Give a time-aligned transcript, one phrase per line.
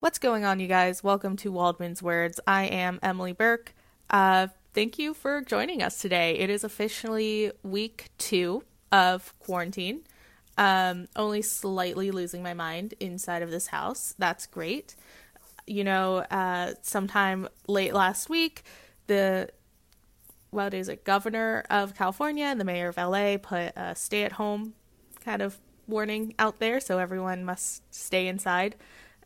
[0.00, 1.02] What's going on, you guys?
[1.02, 2.38] Welcome to Waldman's Words.
[2.46, 3.74] I am Emily Burke.
[4.10, 6.36] Uh, thank you for joining us today.
[6.36, 8.62] It is officially week two
[8.92, 10.02] of quarantine.
[10.58, 14.14] Um, only slightly losing my mind inside of this house.
[14.18, 14.96] That's great.
[15.66, 18.64] You know, uh, sometime late last week,
[19.06, 19.48] the
[20.50, 24.32] what is it, governor of California and the mayor of LA put a stay at
[24.32, 24.74] home
[25.24, 25.58] kind of
[25.88, 28.76] warning out there, so everyone must stay inside.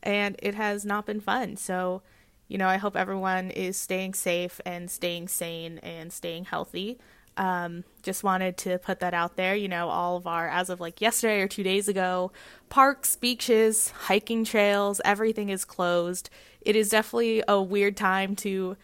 [0.02, 1.56] And it has not been fun.
[1.56, 2.02] So,
[2.48, 6.98] you know, I hope everyone is staying safe and staying sane and staying healthy.
[7.36, 9.54] Um, just wanted to put that out there.
[9.54, 12.32] You know, all of our, as of like yesterday or two days ago,
[12.68, 16.28] parks, beaches, hiking trails, everything is closed.
[16.60, 18.76] It is definitely a weird time to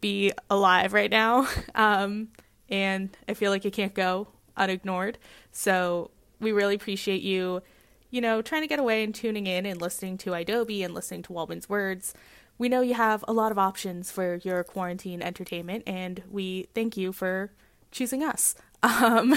[0.00, 1.48] be alive right now.
[1.74, 2.28] Um,
[2.68, 5.18] and I feel like it can't go unignored.
[5.52, 7.62] So we really appreciate you,
[8.16, 11.20] you know, trying to get away and tuning in and listening to Adobe and listening
[11.20, 12.14] to Waldman's words.
[12.56, 16.96] We know you have a lot of options for your quarantine entertainment, and we thank
[16.96, 17.52] you for
[17.92, 18.56] choosing us.
[18.82, 19.36] Um,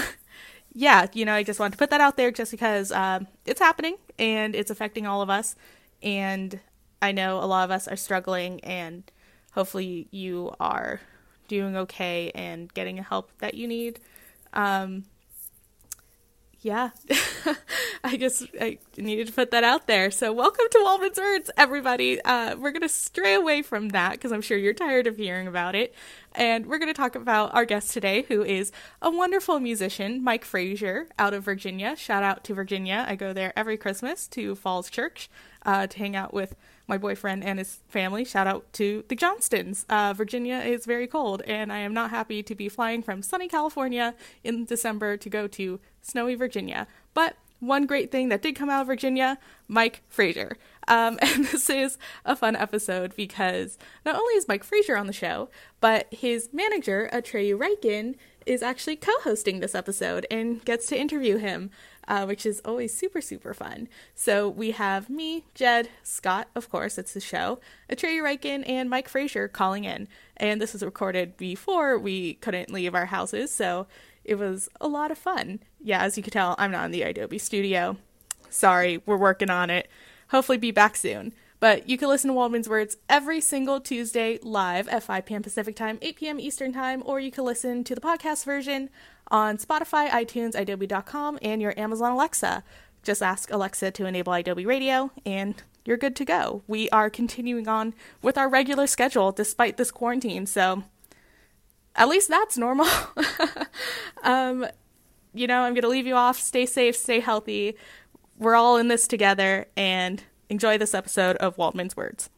[0.72, 3.58] yeah, you know, I just wanted to put that out there just because um, it's
[3.58, 5.56] happening and it's affecting all of us.
[6.02, 6.60] And
[7.02, 9.10] I know a lot of us are struggling, and
[9.52, 11.00] hopefully you are
[11.48, 13.98] doing okay and getting the help that you need.
[14.52, 15.04] Um,
[16.62, 16.90] yeah,
[18.04, 20.10] I guess I needed to put that out there.
[20.10, 22.20] So, welcome to Waldman's Words, everybody.
[22.22, 25.46] Uh, we're going to stray away from that because I'm sure you're tired of hearing
[25.46, 25.94] about it.
[26.34, 30.44] And we're going to talk about our guest today, who is a wonderful musician, Mike
[30.44, 31.96] Frazier, out of Virginia.
[31.96, 33.06] Shout out to Virginia.
[33.08, 35.30] I go there every Christmas to Falls Church
[35.64, 36.56] uh, to hang out with
[36.90, 38.24] my boyfriend and his family.
[38.24, 39.86] Shout out to the Johnstons.
[39.88, 43.48] Uh, Virginia is very cold, and I am not happy to be flying from sunny
[43.48, 46.86] California in December to go to snowy Virginia.
[47.14, 50.56] But one great thing that did come out of Virginia, Mike Frazier.
[50.88, 55.12] Um, and this is a fun episode because not only is Mike Frazier on the
[55.12, 55.48] show,
[55.80, 61.36] but his manager, Atreyu Riken, is actually co hosting this episode and gets to interview
[61.36, 61.70] him
[62.10, 63.88] uh, which is always super, super fun.
[64.16, 69.08] So we have me, Jed, Scott, of course, it's the show, Atreyu Riken, and Mike
[69.08, 70.08] Frazier calling in.
[70.36, 73.86] And this was recorded before we couldn't leave our houses, so
[74.24, 75.60] it was a lot of fun.
[75.80, 77.96] Yeah, as you can tell, I'm not in the Adobe studio.
[78.50, 79.88] Sorry, we're working on it.
[80.30, 81.32] Hopefully, be back soon.
[81.60, 85.42] But you can listen to Waldman's Words every single Tuesday live at 5 p.m.
[85.42, 86.40] Pacific Time, 8 p.m.
[86.40, 88.88] Eastern Time, or you can listen to the podcast version
[89.30, 92.64] on Spotify, iTunes, Adobe.com, and your Amazon Alexa.
[93.02, 96.62] Just ask Alexa to enable Adobe Radio, and you're good to go.
[96.66, 100.84] We are continuing on with our regular schedule despite this quarantine, so
[101.96, 102.88] at least that's normal.
[104.22, 104.66] um,
[105.32, 106.38] you know, I'm going to leave you off.
[106.38, 107.76] Stay safe, stay healthy.
[108.38, 112.28] We're all in this together, and enjoy this episode of Waldman's Words.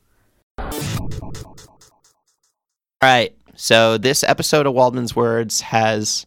[3.02, 3.34] All right.
[3.54, 6.26] So this episode of Waldman's Words has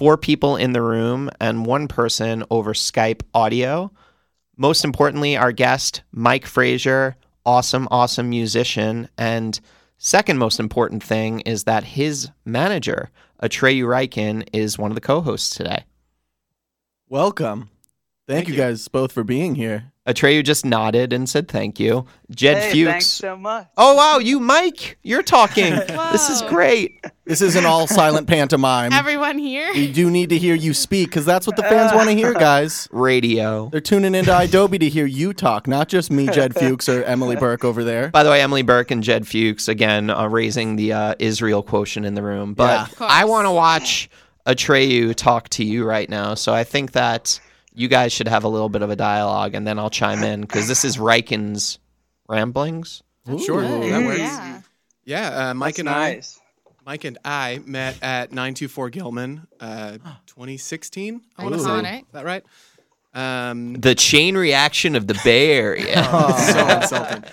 [0.00, 3.92] four people in the room and one person over Skype audio.
[4.56, 9.10] Most importantly, our guest, Mike Frazier, awesome, awesome musician.
[9.18, 9.60] And
[9.98, 13.10] second most important thing is that his manager,
[13.42, 15.84] Atreyu Riken, is one of the co-hosts today.
[17.06, 17.68] Welcome.
[18.26, 18.60] Thank, Thank you you.
[18.60, 19.92] guys both for being here.
[20.12, 22.06] Atreyu just nodded and said thank you.
[22.30, 22.90] Jed hey, Fuchs.
[22.90, 23.66] thanks so much.
[23.76, 25.74] Oh wow, you Mike, you're talking.
[26.12, 27.04] This is great.
[27.24, 28.92] This is an all silent pantomime.
[28.92, 29.72] Everyone here?
[29.72, 32.32] we do need to hear you speak because that's what the fans want to hear,
[32.50, 32.88] guys.
[32.90, 33.68] Radio.
[33.70, 37.36] They're tuning into Adobe to hear you talk, not just me, Jed Fuchs, or Emily
[37.36, 38.08] Burke over there.
[38.08, 42.04] By the way, Emily Burke and Jed Fuchs again uh, raising the uh, Israel quotient
[42.04, 42.54] in the room.
[42.54, 43.06] But Yeah.
[43.08, 44.10] I want to watch
[44.46, 47.38] Atreyu talk to you right now, so I think that
[47.72, 50.40] you guys should have a little bit of a dialogue, and then I'll chime in
[50.42, 51.78] because this is Riken's
[52.28, 53.02] ramblings.
[53.44, 53.90] Sure, Ooh.
[53.90, 54.18] that works.
[54.18, 54.60] Yeah.
[55.04, 56.38] Yeah, uh, Mike That's and nice.
[56.38, 59.92] I, Mike and I met at 924 Gilman, uh,
[60.26, 61.20] 2016.
[61.36, 61.68] I want to say.
[61.68, 61.98] Iconic.
[62.00, 62.44] Is that right?
[63.12, 66.04] Um, The chain reaction of the Bay Area.
[66.52, 67.24] so insulting.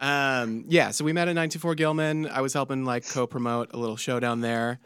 [0.00, 2.26] Um, yeah, so we met at 924 Gilman.
[2.26, 4.80] I was helping like co-promote a little show down there,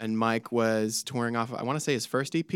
[0.00, 1.52] and Mike was touring off.
[1.52, 2.50] I want to say his first EP.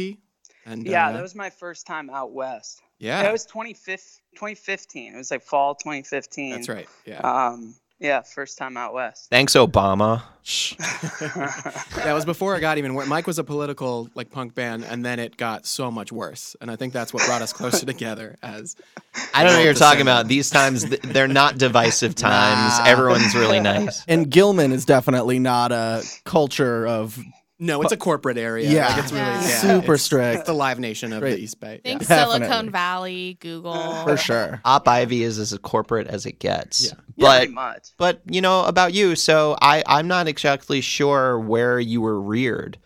[0.66, 2.82] And Yeah, uh, that was my first time out west.
[2.98, 5.14] yeah, That was 2015, 2015.
[5.14, 6.50] It was like fall 2015.
[6.50, 6.88] that's right.
[7.06, 9.30] Yeah, Um, yeah, first time out west.
[9.30, 10.22] Thanks, Obama.
[12.04, 13.08] that was before it got even worse.
[13.08, 16.54] Mike was a political like punk band, and then it got so much worse.
[16.60, 18.36] And I think that's what brought us closer together.
[18.42, 18.76] As
[19.34, 20.08] I don't know what you're talking same.
[20.08, 20.28] about.
[20.28, 22.78] These times, they're not divisive times.
[22.78, 22.84] Nah.
[22.86, 24.04] Everyone's really nice.
[24.06, 27.19] And Gilman is definitely not a culture of
[27.58, 28.69] No, it's a corporate area.
[28.70, 28.88] Yeah.
[28.88, 29.41] like, it's really Yeah.
[29.41, 30.41] yeah, Super it's, strict.
[30.41, 31.31] It's the Live Nation of Right.
[31.37, 31.81] the East Bay.
[31.82, 32.08] Think Yeah.
[32.08, 32.47] Definitely.
[32.47, 33.94] Silicon Valley, Google.
[34.05, 34.61] For sure.
[34.64, 36.87] Op Ivy is as corporate as it gets.
[36.87, 36.93] Yeah.
[37.17, 37.88] But pretty much.
[37.97, 42.79] but you know about you, so I I'm not exactly sure where you were reared.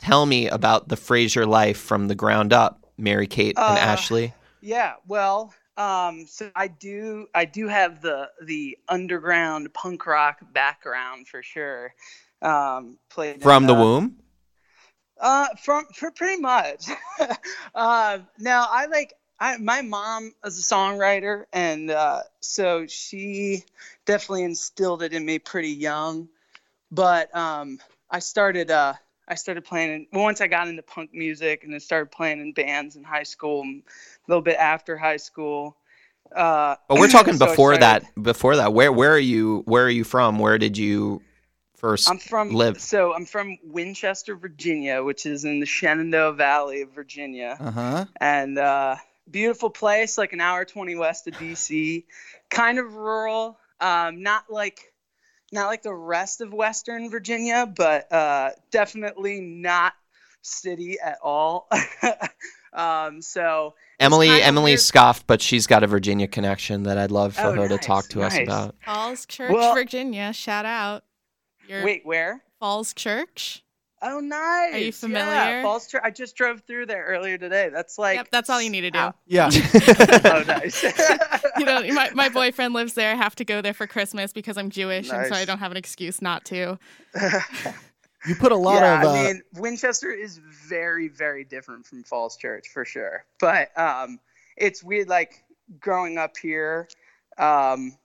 [0.00, 4.34] Tell me about the Frazier life from the ground up, Mary Kate and Uh, Ashley.
[4.60, 11.26] Yeah, well, um, so I do I do have the the underground punk rock background
[11.28, 11.94] for sure.
[12.42, 14.16] Um, played in, From the uh, womb?
[15.20, 16.86] Uh, from for pretty much.
[17.74, 23.62] uh, now I like I my mom is a songwriter, and uh, so she
[24.04, 26.28] definitely instilled it in me pretty young.
[26.90, 27.78] But um,
[28.10, 28.94] I started uh,
[29.28, 32.40] I started playing in, well, once I got into punk music, and then started playing
[32.40, 33.82] in bands in high school, a
[34.26, 35.76] little bit after high school.
[36.34, 38.02] Uh, But we're talking so before that.
[38.20, 39.62] Before that, where where are you?
[39.66, 40.38] Where are you from?
[40.38, 41.22] Where did you
[41.82, 42.80] first I'm from live?
[42.80, 47.56] so I'm from Winchester, Virginia, which is in the Shenandoah Valley of Virginia.
[47.60, 48.04] Uh huh.
[48.20, 48.96] and uh,
[49.30, 52.04] beautiful place, like an hour twenty west of DC.
[52.50, 54.80] Kind of rural, um, not like
[55.52, 59.92] not like the rest of Western Virginia, but uh, definitely not
[60.40, 61.68] city at all.
[62.72, 64.80] um, so Emily Emily weird.
[64.80, 68.08] scoffed, but she's got a Virginia connection that I'd love for Oh, her to talk
[68.08, 68.74] to us about.
[68.84, 70.32] Falls Church, Well- Virginia.
[70.32, 71.04] Shout out.
[71.72, 72.42] Your wait, where?
[72.60, 73.64] Falls Church.
[74.02, 74.74] Oh, nice.
[74.74, 75.62] Are you Yeah, familiar?
[75.62, 76.02] Falls Church.
[76.04, 77.70] I just drove through there earlier today.
[77.72, 78.16] That's like.
[78.16, 78.98] yep, that's all you need to do.
[78.98, 79.14] Ow.
[79.26, 79.48] Yeah.
[79.52, 80.82] oh, nice.
[81.58, 83.12] you know, my, my boyfriend lives there.
[83.12, 85.70] I have to go there for Christmas because I'm Jewish, and so I don't have
[85.70, 86.78] an excuse not to.
[88.26, 89.06] You put a lot yeah, of.
[89.06, 90.38] Uh, I mean, Winchester is
[90.68, 93.24] very, very different from Falls Church for sure.
[93.40, 94.20] But um,
[94.58, 95.42] it's weird, like
[95.80, 96.88] growing up here.
[97.38, 97.96] Um,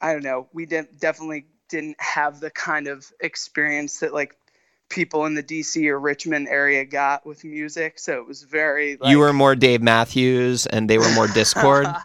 [0.00, 0.48] I don't know.
[0.52, 4.36] We didn't definitely didn't have the kind of experience that like
[4.88, 7.98] people in the DC or Richmond area got with music.
[7.98, 8.96] So it was very.
[8.96, 12.02] Like, you were more Dave Matthews, and they were more Dischord.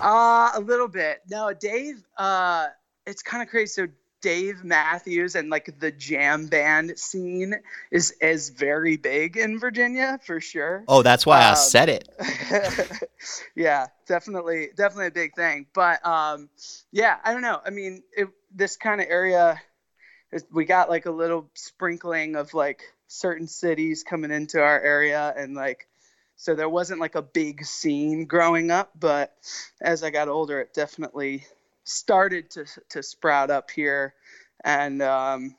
[0.00, 1.20] uh, a little bit.
[1.28, 2.02] No, Dave.
[2.16, 2.68] Uh,
[3.06, 3.68] it's kind of crazy.
[3.68, 3.86] So
[4.22, 7.54] Dave Matthews and like the jam band scene
[7.90, 10.84] is is very big in Virginia for sure.
[10.88, 12.08] oh, that's why I Um, said it.
[13.56, 15.66] yeah, definitely, definitely a big thing.
[15.72, 16.48] But um,
[16.92, 17.60] yeah, I don't know.
[17.64, 19.60] I mean, it, this kind of area,
[20.32, 25.32] is- we got like a little sprinkling of like certain cities coming into our area,
[25.36, 25.88] and like,
[26.36, 28.90] so there wasn't like a big scene growing up.
[28.98, 29.32] But
[29.80, 31.44] as I got older, it definitely
[31.90, 34.14] started to to sprout up here,
[34.64, 35.56] and um,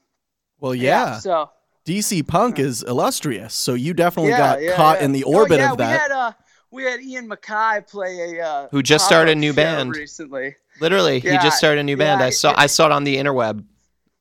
[0.59, 1.19] well, yeah.
[1.19, 1.49] So
[1.85, 5.05] DC punk is illustrious, so you definitely yeah, got yeah, caught yeah.
[5.05, 5.91] in the Oh, orbit yeah, of that.
[5.91, 6.31] We had, uh,
[6.71, 9.95] we had Ian MacKaye play a uh, Who just started a new band.
[9.95, 10.55] recently.
[10.79, 12.21] Literally, he just started a new band.
[12.21, 13.65] yeah, I saw it- I saw it on the interweb.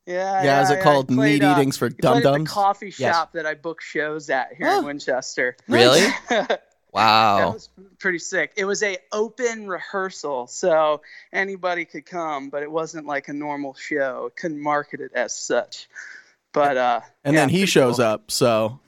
[0.06, 2.38] Yeah, yeah, is it yeah, called played, Meat uh, Eatings for he played Dum the
[2.38, 2.50] Dums?
[2.50, 3.14] coffee Yes.
[3.14, 4.80] shop that I book shows at here Oh.
[4.80, 5.56] in Winchester.
[5.68, 6.04] Really?
[6.94, 8.52] that was pretty sick.
[8.56, 11.02] It was a open rehearsal, so
[11.32, 14.30] anybody could come, but it wasn't like a normal show.
[14.36, 15.88] Couldn't market it as such.
[16.52, 18.06] But uh, And yeah, then he shows cool.
[18.06, 18.80] up, so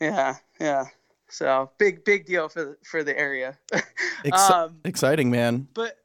[0.00, 0.86] Yeah, yeah.
[1.28, 3.56] So big, big deal for the, for the area.
[4.24, 5.68] exci- um, exciting, man.
[5.74, 5.96] but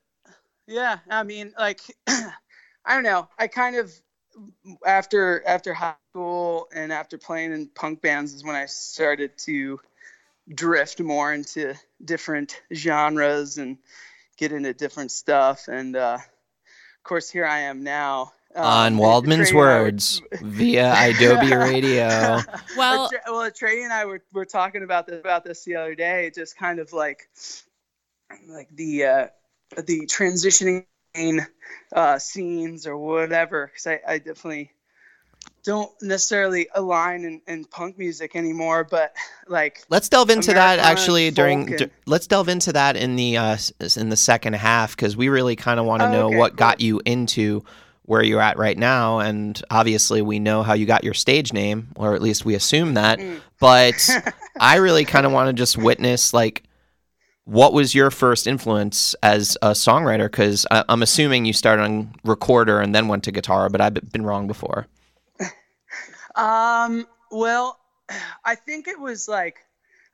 [0.68, 2.34] yeah i mean like i
[2.88, 3.92] don't know i kind of
[4.86, 9.80] after after high school and after playing in punk bands is when i started to
[10.54, 13.78] drift more into different genres and
[14.38, 19.50] get into different stuff and uh of course here i am now um, on Waldman's
[19.50, 22.40] Trey and were- words via Adobe Radio.
[22.78, 25.94] Well- Tra- well, Trey and I were, were talking about this about this the other
[25.94, 26.32] day.
[26.34, 27.28] Just kind of like
[28.48, 29.28] like the uh,
[29.84, 30.86] the transitioning
[31.94, 33.68] uh, scenes or whatever.
[33.68, 34.72] Because I, I definitely
[35.66, 38.84] don't necessarily align in, in punk music anymore.
[38.84, 39.14] But
[39.48, 41.68] like Let's delve into that actually during.
[41.68, 43.58] folk d- let's delve into that in the uh,
[43.98, 46.52] in the second half because we really kind of want to Oh, know okay, what
[46.52, 46.58] cool.
[46.58, 47.64] got you into
[48.04, 51.88] where you're at right now, and obviously we know how you got your stage name,
[51.96, 53.18] or at least we assume that.
[53.18, 53.42] Mm.
[53.60, 54.08] But
[54.60, 56.62] I really kind of want to just witness like
[57.46, 60.26] what was your first influence as a songwriter?
[60.26, 64.26] Because I'm assuming you started on recorder and then went to guitar, but I've been
[64.26, 64.88] wrong before.
[66.36, 67.80] Um, well,
[68.44, 69.58] I think it was like,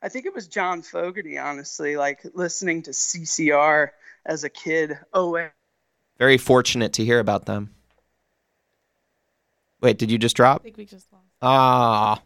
[0.02, 3.90] I think it was John Fogerty, honestly, like listening to CCR
[4.24, 4.98] as a kid.
[5.12, 5.48] Oh.
[6.18, 7.70] Very fortunate to hear about them.
[9.80, 10.60] Wait, did you just drop?
[10.60, 11.24] I think we just lost.
[11.42, 12.22] Ah.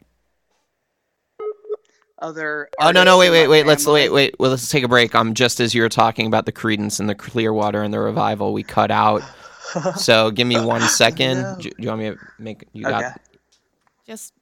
[2.19, 2.71] Other.
[2.81, 5.15] Oh no no wait wait wait let's wait wait well let's take a break.
[5.15, 8.53] Um, just as you were talking about the Creedence and the Clearwater and the revival,
[8.53, 9.23] we cut out.
[9.97, 11.43] So give me one second.
[11.43, 11.57] No.
[11.61, 13.21] Do, do you want me to make you got?
[14.09, 14.13] Okay.
[14.13, 14.33] Just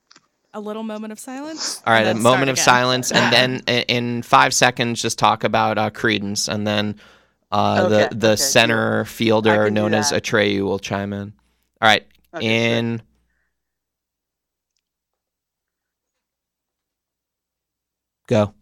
[0.53, 1.83] a little moment of silence.
[1.87, 2.65] All right, a moment of again.
[2.65, 6.97] silence, and then in five seconds, just talk about uh, Creedence, and then
[7.53, 10.13] uh, Okay, the the okay, center fielder known as.
[10.13, 11.33] Atreyu will chime in.
[11.83, 12.85] All right, Okay, sick.
[12.85, 13.03] in
[18.27, 18.55] go.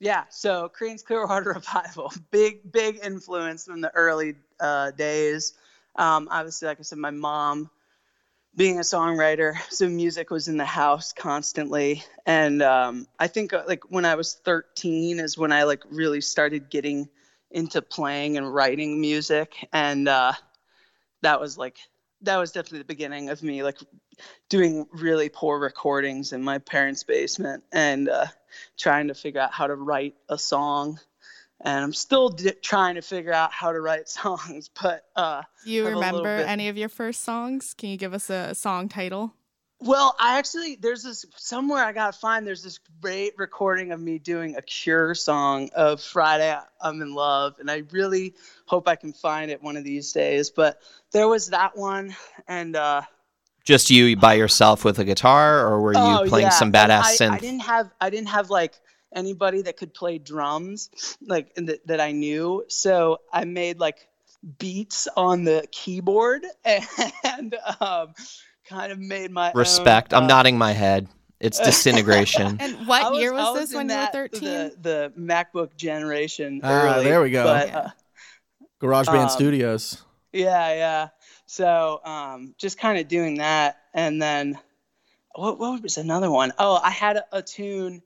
[0.00, 5.54] Yeah, so Creedence Clearwater Revival, big big influence from the early uh, days.
[5.96, 7.70] Um, obviously, like I said, my mom
[8.58, 12.02] being a songwriter, so music was in the house constantly.
[12.26, 16.20] And um, I think uh, like when I was 13 is when I like really
[16.20, 17.08] started getting
[17.50, 20.32] into playing and writing music, and uh,
[21.22, 21.78] that was like
[22.22, 23.78] that was definitely the beginning of me like
[24.48, 28.26] doing really poor recordings in my parents' basement and uh,
[28.76, 30.98] trying to figure out how to write a song.
[31.60, 35.70] And I'm still d- trying to figure out how to write songs, but uh, Do
[35.70, 37.74] you have remember bit- any of your first songs?
[37.76, 39.32] Can you give us a song title?
[39.80, 42.44] well, I actually there's this somewhere I gotta find.
[42.44, 47.54] There's this great recording of me doing a Cure song of Friday I'm in Love,
[47.60, 48.34] and I really
[48.66, 50.50] hope I can find it one of these days.
[50.50, 50.80] But
[51.12, 52.16] there was that one,
[52.48, 53.02] and uh,
[53.64, 56.74] Just you by yourself with a guitar, or were you Oh, playing yeah, some and
[56.74, 57.30] badass I, synth?
[57.30, 58.80] I didn't have I didn't have like
[59.14, 62.64] anybody that could play drums like and that, that I knew.
[62.68, 64.08] So I made like
[64.58, 68.14] beats on the keyboard and um,
[68.66, 70.14] kind of made my own, Respect.
[70.14, 71.08] I'm uh, nodding my head.
[71.40, 72.58] It's disintegration.
[72.60, 74.40] And what I year I was this in when you were 13?
[74.40, 76.60] The, the MacBook generation.
[76.62, 77.44] Ah, early, there we go.
[77.44, 77.78] But, Yeah.
[77.78, 77.90] uh,
[78.80, 80.02] GarageBand Um, Studios.
[80.32, 81.08] Yeah, yeah.
[81.46, 84.58] So um, just kind of doing that, and then
[85.34, 86.52] what, what was another one?
[86.58, 88.02] Oh, I had a, a tune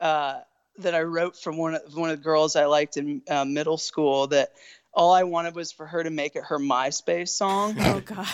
[0.00, 0.40] uh,
[0.78, 3.78] that I wrote from one of one of the girls I liked in uh, middle
[3.78, 4.28] school.
[4.28, 4.50] That
[4.92, 8.26] all I wanted was for her to make it her MySpace song, oh god.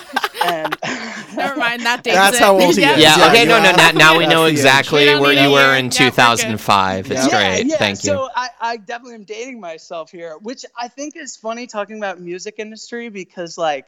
[0.45, 0.79] and
[1.37, 1.83] Never mind.
[1.83, 2.41] That dates That's it.
[2.41, 2.95] how old he Yeah.
[2.95, 3.03] is.
[3.03, 3.77] yeah, Yeah, okay, no, no, are.
[3.77, 5.77] now, now we know exactly We where you were year.
[5.77, 7.11] in Yeah, 2005.
[7.11, 7.31] It's Yeah.
[7.31, 7.67] great.
[7.67, 8.11] Yeah, Thank you.
[8.11, 12.21] So I, I definitely am dating myself here, which I think is funny talking about
[12.21, 13.87] music industry because like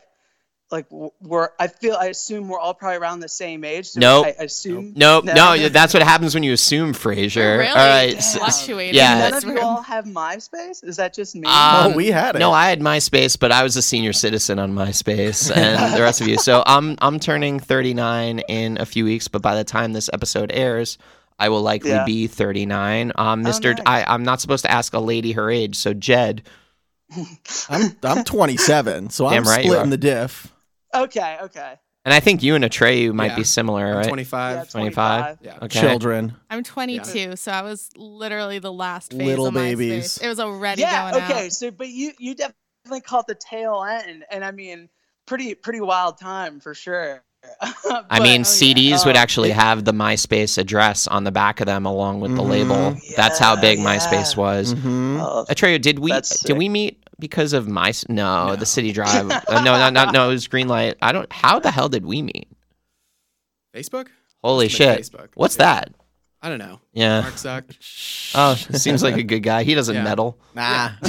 [0.71, 3.89] like we're I feel I assume we're all probably around the same age.
[3.91, 4.27] So Nope.
[4.27, 5.35] I, I assume Nope, No.
[5.35, 7.59] no, that's what happens when you assume Frazier.
[7.59, 8.21] Really All right.
[8.23, 8.95] so- fluctuating.
[8.95, 9.19] yeah.
[9.19, 10.83] None this of you all have MySpace?
[10.83, 11.47] Is that just me?
[11.47, 11.53] Um,
[11.93, 12.39] oh, we had it.
[12.41, 16.21] No, I had MySpace, but I was a senior citizen on MySpace, and the rest
[16.21, 16.39] of you.
[16.39, 20.51] So I'm I'm turning 39 in a few weeks, but by the time this episode
[20.53, 20.99] airs,
[21.39, 22.05] I will likely Yeah.
[22.05, 23.13] be 39.
[23.17, 23.83] Um, Oh, Mister, nice.
[23.87, 26.43] I I'm not supposed to ask a lady her age, so Jed.
[27.69, 30.51] I'm I'm 27, so I'm right splitting the diff.
[30.95, 31.75] Okay, okay.
[32.05, 33.37] And I think you and Atreyu might Yeah.
[33.37, 34.09] be similar, I'm right?
[34.09, 34.57] 25.
[34.57, 35.39] Yeah, 25.
[35.39, 35.39] 25.
[35.43, 35.65] Yeah.
[35.65, 35.81] Okay.
[35.81, 36.35] Children.
[36.51, 39.79] I'm 22, so I was literally the last phase Little of MySpace.
[39.79, 40.19] babies.
[40.19, 41.47] It was already Yeah, going okay.
[41.47, 41.53] out.
[41.53, 44.91] So but you you definitely caught the tail end and I mean
[45.27, 47.23] pretty pretty wild time for sure.
[48.11, 48.45] I mean, yeah.
[48.45, 52.35] CDs would Um, actually have the MySpace address on the back of them along with
[52.37, 52.49] the Mhm.
[52.51, 52.97] label.
[53.17, 53.85] That's how big yeah.
[53.85, 54.73] MySpace was.
[54.73, 56.57] hmm Oh, Atreyu, did we That's did sick.
[56.57, 58.57] we meet because of my no, No.
[58.57, 59.31] the City Drive?
[59.31, 60.97] uh, no, no, no, no, it was green light.
[61.03, 61.33] I don't.
[61.33, 62.49] How the hell did we meet?
[63.75, 64.09] Facebook?
[64.43, 65.01] Holy Must shit!
[65.01, 65.29] Facebook.
[65.35, 65.65] What's Yeah.
[65.81, 65.95] that?
[66.43, 66.79] I don't know.
[66.93, 67.23] Yeah.
[67.23, 67.65] Mark Zuck.
[68.37, 69.63] Oh, seems like a good guy.
[69.63, 70.03] He doesn't Yeah.
[70.03, 70.41] meddle.
[70.57, 70.91] Nah.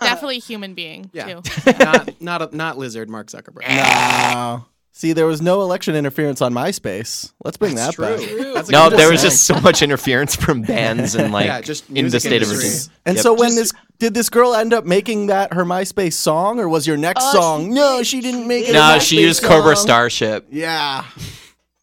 [0.00, 1.40] Definitely a human being, Yeah.
[1.40, 1.72] too.
[1.78, 3.08] not not a, not lizard.
[3.08, 3.68] Mark Zuckerberg.
[3.68, 4.66] no.
[4.94, 7.32] See, there was no election interference on MySpace.
[7.42, 8.44] Let's bring That's that true.
[8.44, 8.54] back.
[8.54, 11.94] That's No, there was just so much interference from bands and like Yeah, just in
[11.94, 12.48] the music state of.
[12.48, 12.76] Virginia.
[13.06, 13.22] And Yep.
[13.22, 16.68] so when Just- this did this girl end up making that her MySpace song, or
[16.68, 17.62] was your next Uh, song?
[17.64, 18.66] she no, she didn't make it.
[18.72, 18.76] did.
[18.76, 19.76] a no, she MySpace used Cobra.
[19.76, 20.46] Starship.
[20.50, 21.04] Yeah.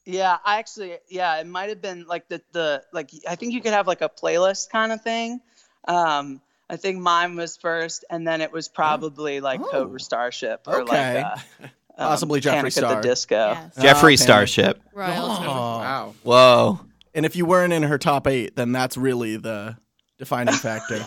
[0.06, 3.62] Yeah, I actually, yeah, it might have been like the the like I think you
[3.62, 5.40] could have like a playlist kind of thing.
[5.88, 9.70] Um, I think mine was first, and then it was probably like Oh.
[9.72, 11.16] Cobra Starship or Okay.
[11.24, 11.68] like uh,
[12.00, 12.96] Possibly um, Jeffree Panic Star.
[12.96, 13.36] at the Disco.
[13.52, 13.76] Yes.
[13.82, 14.82] Jeffrey Oh, Starship.
[14.94, 15.46] Royalty.
[15.46, 15.50] Oh.
[15.80, 16.16] Wow.
[16.24, 16.80] Whoa.
[17.14, 19.78] And if you weren't in her top eight, then that's really the
[20.18, 21.06] defining factor.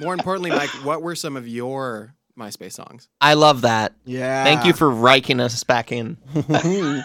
[0.00, 3.08] More importantly, Mike, what were some of your MySpace songs?
[3.20, 3.92] I love that.
[4.04, 4.42] yeah.
[4.44, 6.16] Thank you for riking us back in.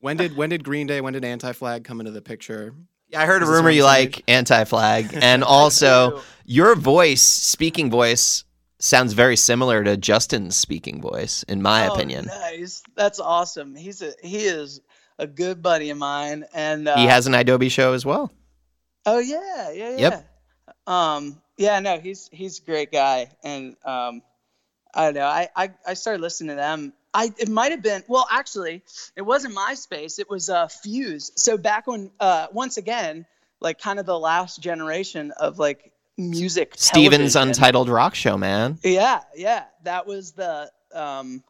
[0.00, 2.74] When did when did Green Day, when did Anti Flag come into the picture?
[3.08, 7.22] Yeah, I heard a Is this rumor you I'm like anti-flag, and also your voice,
[7.22, 8.44] speaking voice,
[8.84, 12.26] sounds very similar to Justin's speaking voice, in my Oh, opinion.
[12.26, 12.82] Nice.
[12.94, 13.74] That's awesome.
[13.74, 14.80] He's a he is
[15.18, 18.32] a good buddy of mine, and uh, He has an Adobe show as well.
[19.06, 19.98] Oh yeah, yeah, yeah.
[19.98, 20.30] Yep.
[20.86, 24.22] Um, yeah, no, he's he's a great guy, and um,
[24.94, 25.26] I don't know.
[25.26, 26.92] I, I I started listening to them.
[27.12, 28.82] I it might have been well, actually,
[29.16, 30.18] it wasn't MySpace.
[30.18, 31.32] It was uh, Fuse.
[31.36, 33.24] So back when uh, once again,
[33.60, 36.74] like kind of the last generation of like music.
[36.76, 37.48] Steven's television.
[37.48, 38.78] Untitled Rock Show, man.
[38.82, 41.42] Yeah, yeah, that was the um,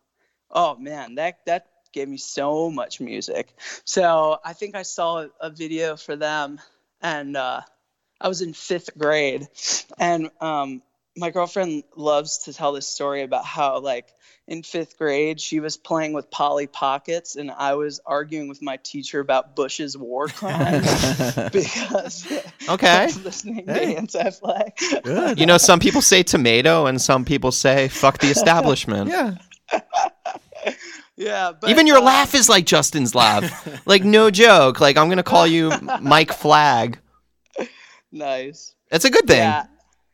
[0.51, 3.55] oh man, that that gave me so much music.
[3.85, 6.61] So I think I saw a, a video for them,
[7.01, 7.61] and uh,
[8.21, 9.49] I was in fifth grade,
[9.99, 10.83] and um,
[11.17, 14.09] my girlfriend loves to tell this story about how like
[14.47, 18.77] in fifth grade she was playing with Polly Pockets, and I was arguing with my
[18.83, 20.87] teacher about Bush's war crimes
[21.53, 22.27] because
[22.69, 22.89] Okay.
[22.89, 23.93] I was listening Hey.
[23.95, 24.73] to anti-flag.
[25.03, 25.39] Good.
[25.41, 29.09] You know, some people say tomato, and some people say fuck the establishment.
[29.11, 29.35] yeah.
[31.17, 33.87] yeah, but Even your uh, laugh is like Justin's laugh.
[33.87, 34.81] like no joke.
[34.81, 36.99] Like I'm gonna call you Mike Flag.
[38.13, 38.75] nice.
[38.91, 39.39] That's a good thing.
[39.39, 39.67] Yeah,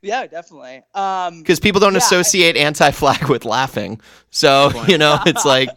[0.02, 0.82] yeah, definitely.
[0.94, 5.70] Um, Because people don't Yeah, I- associate anti-flag with laughing, so you know it's like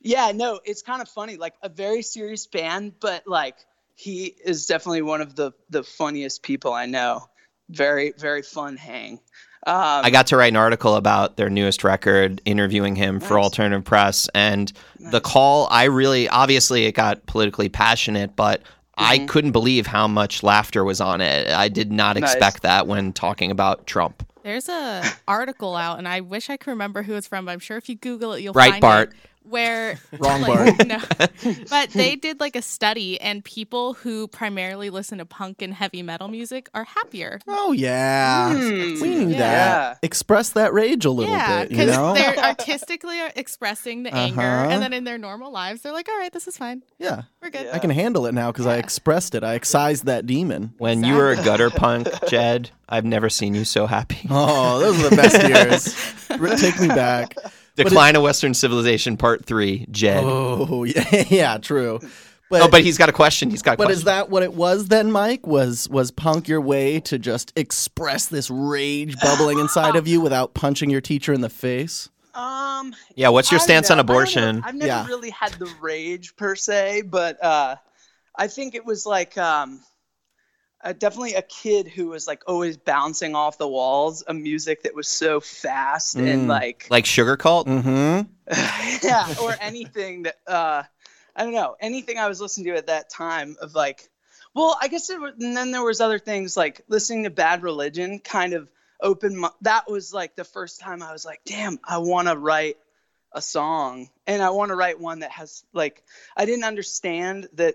[0.00, 1.36] Yeah, no, it's kind of funny.
[1.36, 3.56] Like a very serious band, but like
[3.94, 7.26] he is definitely one of the the funniest people I know.
[7.68, 9.20] Very very fun hang.
[9.66, 13.84] Um, I got to write an article about their newest record, interviewing him for Alternative
[13.84, 14.72] Press, and
[15.10, 15.66] the call.
[15.70, 18.62] I really, obviously, it got politically passionate, but
[18.98, 19.28] I Mhm.
[19.28, 21.48] couldn't believe how much laughter was on it.
[21.50, 22.32] I did not Nice.
[22.34, 24.24] expect that when talking about Trump.
[24.42, 27.44] There's a article out, and I wish I could remember who it's from.
[27.44, 29.02] But I'm sure if you Google it, you'll find Breitbart.
[29.08, 29.12] it.
[29.48, 30.86] Where Wrong like, Bart.
[30.86, 31.00] No,
[31.70, 36.02] but they did like a study, and people who primarily listen to punk and heavy
[36.02, 37.40] metal music are happier.
[37.46, 38.52] Oh yeah.
[38.52, 39.00] Hmm.
[39.00, 39.38] We knew Yeah.
[39.38, 39.98] that.
[40.02, 42.14] Express that rage a little yeah, bit, you know?
[42.14, 44.70] they're artistically expressing the anger, Uh-huh.
[44.70, 46.82] and then in their normal lives, they're like, "All right, this is fine.
[46.98, 47.22] Yeah.
[47.42, 47.74] We're good." Yeah.
[47.74, 49.42] I can handle it now because I expressed it.
[49.44, 50.74] I excised that demon.
[50.78, 54.26] When you were a gutter punk, Jed, I've never seen you so happy.
[54.30, 56.60] Oh, those are the best years.
[56.60, 57.34] Take me back.
[57.84, 60.22] Decline of Western Civilization, Part Three, Jed.
[60.24, 62.00] Oh, Oh yeah, yeah, true.
[62.50, 63.50] But, but he's got a question.
[63.50, 63.98] He's got a but question.
[63.98, 65.46] is that what it was then, Mike?
[65.46, 70.54] Was was punk your way to just express this rage bubbling inside of you without
[70.54, 72.08] punching your teacher in the face?
[72.34, 73.28] Um, yeah.
[73.28, 74.00] What's your I stance on know.
[74.00, 74.62] I abortion?
[74.64, 75.06] I've never Yeah.
[75.06, 77.76] really had the rage per se, but uh,
[78.34, 79.80] I think it was like um,
[80.82, 84.94] uh, definitely a kid who was like always bouncing off the walls, a music that
[84.94, 86.48] was so fast and Mm.
[86.48, 87.66] like Like Sugarcult?
[87.66, 88.30] Mm-hmm.
[89.06, 90.82] yeah, or anything that uh,
[91.36, 94.08] I don't know, anything I was listening to at that time of like,
[94.54, 97.62] well, I guess it was, and then there was other things like listening to Bad
[97.62, 98.68] Religion kind of
[99.00, 102.36] opened my, that was like the first time I was like, damn, I want to
[102.36, 102.76] write
[103.32, 106.02] a song and I want to write one that has like
[106.34, 107.74] I didn't understand that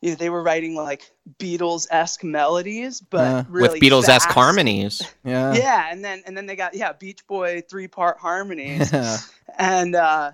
[0.00, 4.30] you know, they were writing like Beatles esque melodies, but Uh, really With Beatles esque
[4.30, 5.02] harmonies.
[5.24, 5.52] Yeah.
[5.54, 9.18] Yeah, and then and then they got yeah Beach Boy three part harmonies Yeah.
[9.58, 10.32] and uh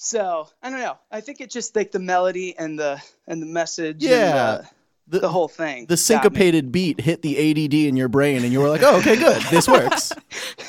[0.00, 3.46] so i don't know i think it's just like the melody and the and the
[3.46, 4.34] message and, Yeah.
[4.36, 4.62] uh,
[5.08, 8.60] The, the whole thing the syncopated beat hit the ADD in your brain, and you
[8.60, 9.40] were like, "Oh, okay, good.
[9.50, 10.12] This works."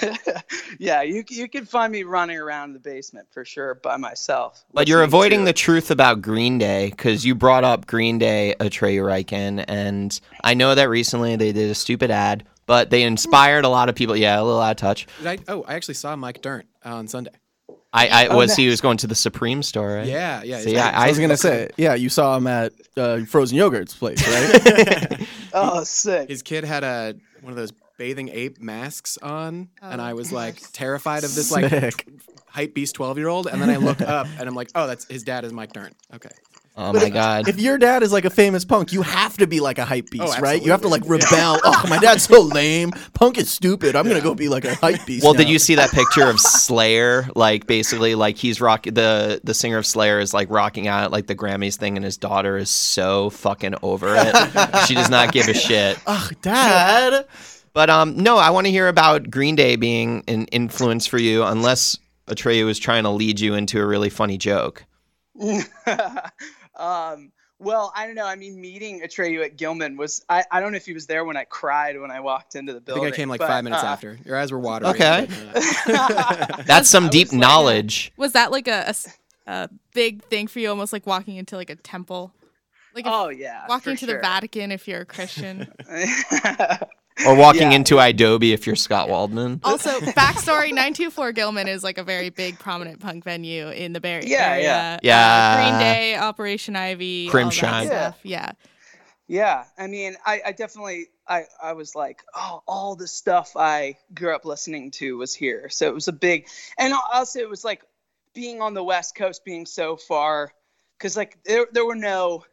[0.77, 4.87] yeah you, you can find me running around the basement for sure by myself But
[4.87, 8.97] you're avoiding the truth about Green Day because you brought up Green Day, a Trey
[8.97, 13.69] Riken, and I know that recently they did a stupid ad, but they inspired a
[13.69, 14.15] lot of people.
[14.15, 15.07] Yeah, a little out of touch.
[15.25, 17.31] I, oh, I actually saw Mike Dirnt on Sunday.
[17.91, 20.05] I, I Oh, was he was going to the Supreme store, right?
[20.05, 20.59] Yeah, yeah.
[20.59, 23.95] See, it's- I- I was gonna say, yeah, you saw him at uh, Frozen Yogurt's
[23.95, 25.27] place, right?
[25.53, 30.03] oh sick His kid had a one of those bathing ape masks on, and Oh,
[30.03, 32.07] I was like terrified of this like Sick.
[32.47, 33.45] hype beast twelve year old.
[33.45, 35.95] And then I look up and I'm like, oh, that's his dad is Mike Dirnt.
[36.15, 36.29] Okay.
[36.77, 37.47] Oh But my if- god.
[37.49, 40.05] If your dad is like a famous punk, you have to be like a hype
[40.07, 40.63] oh, beast, Oh, right?
[40.63, 41.27] You have to like absolutely.
[41.37, 41.59] rebel.
[41.65, 42.91] oh, my dad's so lame.
[43.13, 43.97] Punk is stupid.
[43.97, 45.25] I'm gonna go be like a hype beast.
[45.25, 47.27] Well, did you see that picture of Slayer?
[47.35, 51.11] Like basically, like he's rock the the singer of Slayer is like rocking out at
[51.11, 54.85] like the Grammys thing, and his daughter is so fucking over it.
[54.87, 55.97] she does not give a shit.
[56.07, 57.25] Oh, dad.
[57.73, 61.43] But um, no, I want to hear about Green Day being an influence for you,
[61.43, 64.83] unless Atreyu was trying to lead you into a really funny joke.
[66.75, 70.71] um well i don't know i mean meeting atreyu at gilman was I, I don't
[70.71, 73.03] know if he was there when i cried when i walked into the I building
[73.03, 74.17] think I came like but, five minutes uh, after.
[74.25, 74.91] Your eyes were watering.
[74.95, 75.27] Okay.
[75.87, 78.11] uh, That's some I deep was like- knowledge.
[78.17, 78.93] Was that like a
[79.47, 82.33] a big thing for you, almost like walking into like a temple,
[82.93, 84.19] like if- oh yeah walking to into the.
[84.19, 85.71] Vatican if you're a Christian?
[87.25, 87.77] Or walking Yeah.
[87.77, 89.59] into Adobe if you're Scott Waldman.
[89.63, 93.93] also, backstory: Nine Two Four Gilman is like a very big, prominent punk venue in
[93.93, 94.63] the Bay Yeah, Area.
[94.63, 94.93] yeah.
[94.95, 95.55] Uh, Yeah.
[95.69, 97.85] Green Day, Operation Ivy, all that Crimpshrine.
[97.87, 98.19] stuff.
[98.23, 98.51] Yeah.
[99.27, 103.97] Yeah, I mean, I, I definitely, I, I was like, oh, all the stuff I
[104.15, 105.69] grew up listening to was here.
[105.69, 106.47] So it was a big,
[106.79, 107.83] and also it was like
[108.33, 110.51] being on the West Coast, being so far,
[110.97, 112.43] because like there, there were no,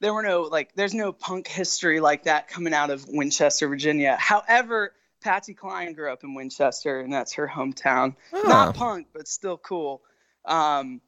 [0.00, 4.16] there were no like, there's no punk history like that coming out of Winchester, Virginia.
[4.18, 8.16] However, Patsy Cline grew up in Winchester, and that's her hometown.
[8.32, 8.42] Ah.
[8.46, 10.00] Not punk, but still cool.
[10.46, 11.00] Um,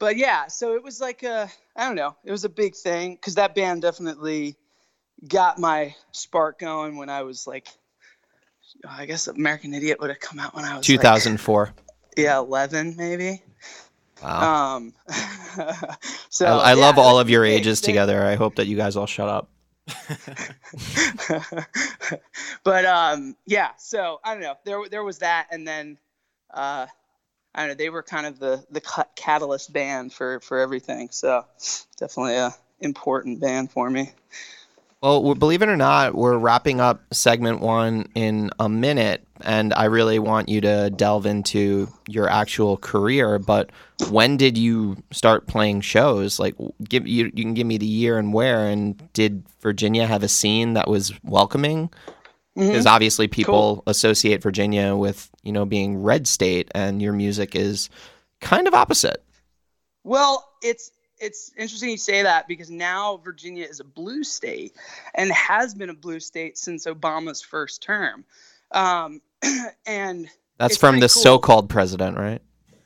[0.00, 3.14] but yeah, so it was like a I don't know, it was a big thing
[3.14, 4.56] because that band definitely
[5.28, 7.68] got my spark going when I was like,
[8.88, 11.74] I guess American Idiot would have come out when I was like, 2004.
[12.16, 13.42] yeah, eleven maybe.
[14.22, 14.76] Wow.
[14.76, 14.94] Um,
[16.30, 18.24] so I, I yeah, love all of your ages They- together.
[18.24, 19.48] I hope that you guys all shut up.
[22.64, 24.54] but um, yeah, so I don't know.
[24.64, 25.98] There there was that, and then
[26.52, 26.86] uh,
[27.54, 27.74] I don't know.
[27.74, 28.80] They were kind of the the
[29.16, 31.08] catalyst band for for everything.
[31.10, 31.44] So
[31.98, 34.12] definitely a important band for me.
[35.02, 39.86] Well, believe it or not, we're wrapping up segment one in a minute, and I
[39.86, 43.38] really want you to delve into your actual career.
[43.38, 43.70] But
[44.10, 46.38] when did you start playing shows?
[46.38, 46.54] Like,
[46.86, 50.28] give you you can give me the year and where, and did Virginia have a
[50.28, 51.88] scene that was welcoming?
[52.58, 52.68] Mm-hmm.
[52.68, 57.88] Because obviously, people associate Virginia with you know being red state, and your music is
[58.42, 59.22] kind of opposite.
[60.04, 64.74] Well, it's it's interesting you say that because now Virginia is a blue state
[65.14, 68.24] and has been a blue state since Obama's first term.
[68.72, 69.20] Um,
[69.86, 70.28] and
[70.58, 71.22] That's from the cool.
[71.22, 72.40] so-called president, right?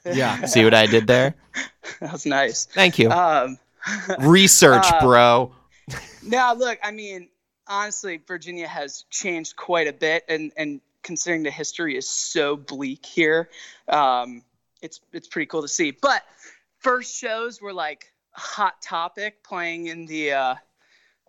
[0.05, 0.44] Yeah.
[0.47, 1.35] See what I did there?
[2.01, 2.66] that was nice.
[2.66, 3.11] Thank you.
[3.11, 3.59] Um,
[4.20, 5.53] Research, uh, bro.
[6.23, 7.29] Now, look, I mean,
[7.68, 13.05] honestly, Virginia has changed quite a bit, and and considering the history is so bleak
[13.05, 13.51] here,
[13.88, 14.42] um,
[14.81, 15.90] it's it's pretty cool to see.
[15.90, 16.23] But
[16.79, 20.55] first shows were like hot topic playing in the uh,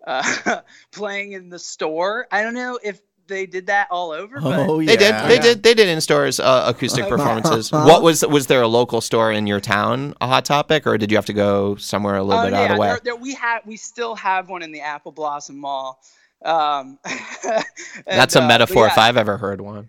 [0.06, 0.60] uh,
[0.92, 2.26] playing in the store.
[2.30, 4.86] I don't know if they did that all over, but Oh yeah.
[4.86, 5.14] They did.
[5.28, 5.42] They Yeah.
[5.42, 5.62] did.
[5.62, 7.72] They did in stores uh, acoustic performances.
[7.72, 11.10] what was was there a local store in your town, a hot topic, or did
[11.10, 12.88] you have to go somewhere a little Oh, bit out of the way?
[12.88, 16.00] There, there, we have we still have one in the Apple Blossom Mall.
[16.44, 16.98] Um,
[18.06, 19.88] That's a uh, but metaphor if I've ever heard one.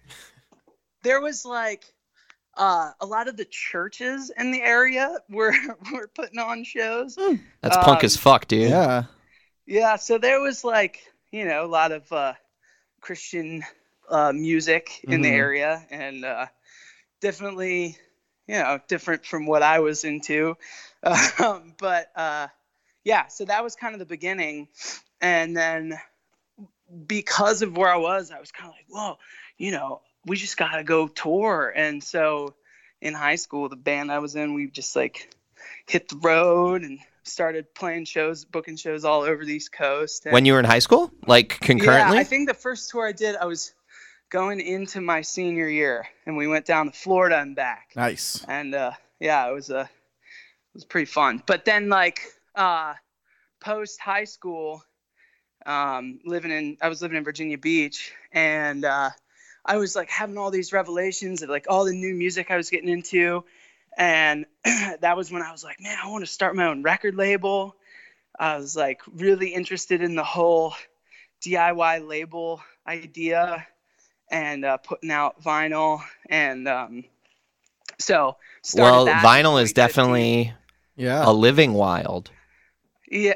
[1.04, 1.86] there was like
[2.58, 5.54] uh, a lot of the churches in the area were
[5.94, 7.20] were putting on shows.
[7.62, 8.70] That's punk Um, as fuck, dude.
[8.70, 9.06] Yeah.
[9.66, 11.00] Yeah, so there was like
[11.32, 12.34] you know a lot of uh,
[13.02, 13.64] Christian
[14.10, 15.32] uh, music in the Mhm.
[15.32, 16.48] area, and uh,
[17.22, 17.98] definitely
[18.48, 20.58] you know different from what I was into.
[21.40, 22.48] Um, but uh,
[23.04, 24.70] yeah, so that was kind of the beginning,
[25.22, 26.00] and then
[27.06, 29.18] because of where I was, I was kind of like, whoa,
[29.58, 32.54] you know, we just gotta go tour, and so
[33.02, 35.34] in high school, the band I was in, we just like
[35.88, 40.26] hit the road and started playing shows, booking shows all over the East Coast.
[40.26, 42.16] And, When you were in high school, like concurrently.
[42.16, 43.74] yeah, I think the first tour I did, I was
[44.30, 47.92] going into my senior year, and we went down to Florida and back.
[47.96, 48.44] Nice.
[48.48, 51.42] And uh, yeah, it was a, it was pretty fun.
[51.46, 52.22] But then like
[52.56, 52.94] uh,
[53.62, 54.84] post high school,
[55.66, 59.10] um, living in, I was living in Virginia Beach, and uh,
[59.68, 62.70] I was like having all these revelations of like all the new music I was
[62.70, 63.44] getting into,
[63.98, 67.16] and that was when I was like, man, I want to start my own record
[67.16, 67.76] label.
[68.40, 70.74] I was like really interested in the whole
[71.44, 73.68] DIY label idea
[74.30, 77.04] and uh, putting out vinyl and um,
[78.00, 80.54] so started well, that in vinyl is definitely
[80.96, 81.24] Yeah.
[81.28, 82.32] a living wild.
[83.10, 83.34] yeah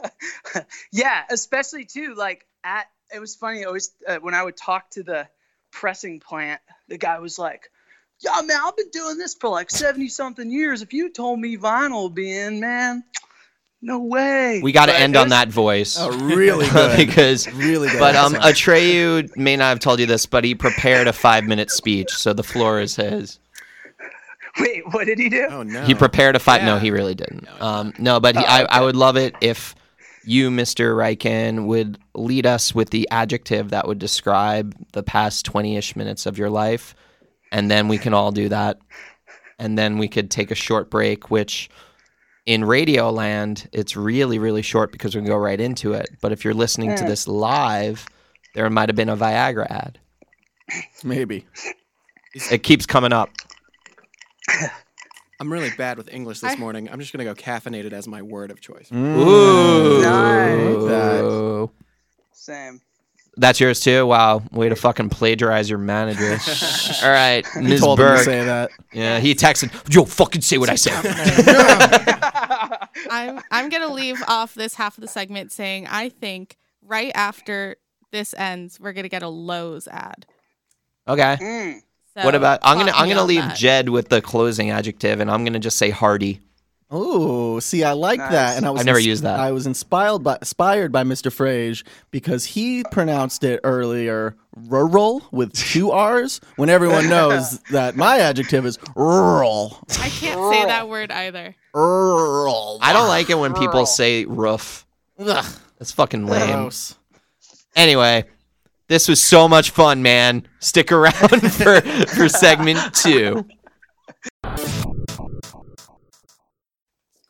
[0.92, 5.02] yeah especially too like at it was funny always uh, when i would talk to
[5.02, 5.28] the
[5.70, 7.70] pressing plant the guy was like
[8.20, 11.56] yeah man i've been doing this for like 70 something years if you told me
[11.56, 13.04] vinyl would be in man
[13.80, 15.96] no way We got to end on that voice.
[16.00, 16.96] Oh, really good.
[16.96, 18.00] because really good.
[18.00, 18.54] but um episode.
[18.72, 22.32] Atreyu may not have told you this, but he prepared a five minute speech, so
[22.32, 23.38] the floor is his.
[24.58, 25.84] wait what did he do Oh no.
[25.84, 26.64] He prepared a five.
[26.64, 27.46] No, he really didn't.
[27.62, 29.76] Um, no, but he, I, I would love it if
[30.28, 30.94] you, Mr.
[30.94, 36.38] Riken, would lead us with the adjective that would describe the past twenty-ish minutes of
[36.38, 36.94] your life,
[37.50, 38.78] and then we can all do that,
[39.58, 41.68] and then we could take a short break, which.
[42.46, 46.08] In Radio Land, it's really, really short because we can go right into it.
[46.22, 48.06] But if you're listening to this live,
[48.54, 49.98] there might have been a Viagra ad.
[51.04, 51.46] maybe.
[52.50, 53.28] It keeps coming up.
[55.40, 56.88] I'm really bad with English this I- morning.
[56.90, 58.90] I'm just gonna go caffeinated as my word of choice.
[58.92, 60.00] Ooh.
[60.02, 61.68] Nice.
[62.32, 62.80] same
[63.36, 64.04] That's yours too.
[64.06, 66.38] Wow, way to fucking plagiarize your manager.
[67.04, 67.80] All right, Ms.
[67.80, 68.24] told him to Burke.
[68.24, 68.70] say that.
[68.92, 70.98] Yeah, he texted, "Yo, fucking say what I said."
[73.10, 77.76] I'm I'm gonna leave off this half of the segment saying I think right after
[78.10, 80.26] this ends, we're gonna get a Lowe's ad.
[81.06, 81.36] Okay.
[81.40, 81.82] Mm.
[82.20, 82.60] So What about?
[82.62, 83.56] I'm gonna I'm gonna leave that.
[83.56, 86.40] Jed with the closing adjective, and I'm gonna just say hardy.
[86.90, 88.30] Oh, see, I like Nice.
[88.32, 89.38] that, and I was I've never ins- used that.
[89.38, 91.30] I was inspired by inspired by Mr.
[91.30, 98.20] Frage because he pronounced it earlier rural with two R's when everyone knows that my
[98.20, 99.78] adjective is rural.
[100.00, 101.54] I can't say that word either.
[101.74, 102.78] Rural.
[102.80, 103.86] I don't like it when people Rural.
[103.86, 104.86] say roof.
[105.18, 105.44] Ugh,
[105.78, 106.46] That's fucking lame.
[106.56, 106.94] gross.
[107.76, 108.24] Anyway,
[108.88, 110.46] this was so much fun, man.
[110.60, 111.12] Stick around
[111.52, 113.46] for for segment two.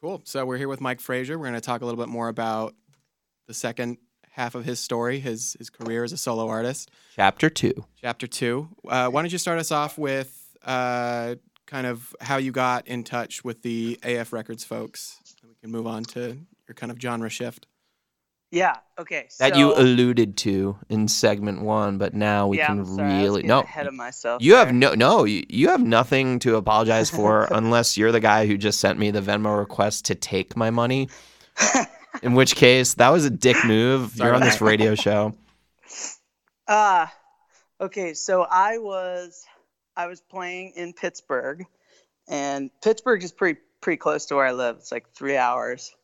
[0.01, 0.23] Cool.
[0.25, 1.37] So we're here with Mike Frazier.
[1.39, 2.75] We're going to talk a little bit more about
[3.49, 3.99] the second
[4.31, 6.91] half of his story, his his career as a solo artist.
[7.17, 7.73] Chapter two.
[8.01, 8.69] Chapter two.
[8.87, 10.33] Uh, why don't you start us off with
[10.65, 11.35] uh,
[11.67, 15.19] kind of how you got in touch with the AF Records folks?
[15.43, 17.67] And we can move on to your kind of genre shift.
[18.51, 18.77] Yeah.
[18.99, 19.29] Okay.
[19.39, 23.15] That you alluded to in segment one, but now we yeah, can I'm sorry, I
[23.17, 23.61] was really no.
[23.61, 24.43] ahead of myself.
[24.43, 25.25] You have no no.
[25.25, 29.11] You, you have nothing to apologize for unless you're the guy who just sent me
[29.11, 31.09] the Venmo request to take my money.
[32.23, 34.13] In which case, that was a dick move.
[34.13, 35.35] Sorry You're on this radio show.
[36.67, 37.13] Ah,
[37.81, 38.15] okay.
[38.15, 39.45] So I was
[39.95, 41.67] I was playing in Pittsburgh,
[42.27, 44.77] and Pittsburgh is pretty pretty close to where I live.
[44.77, 45.95] It's like three hours,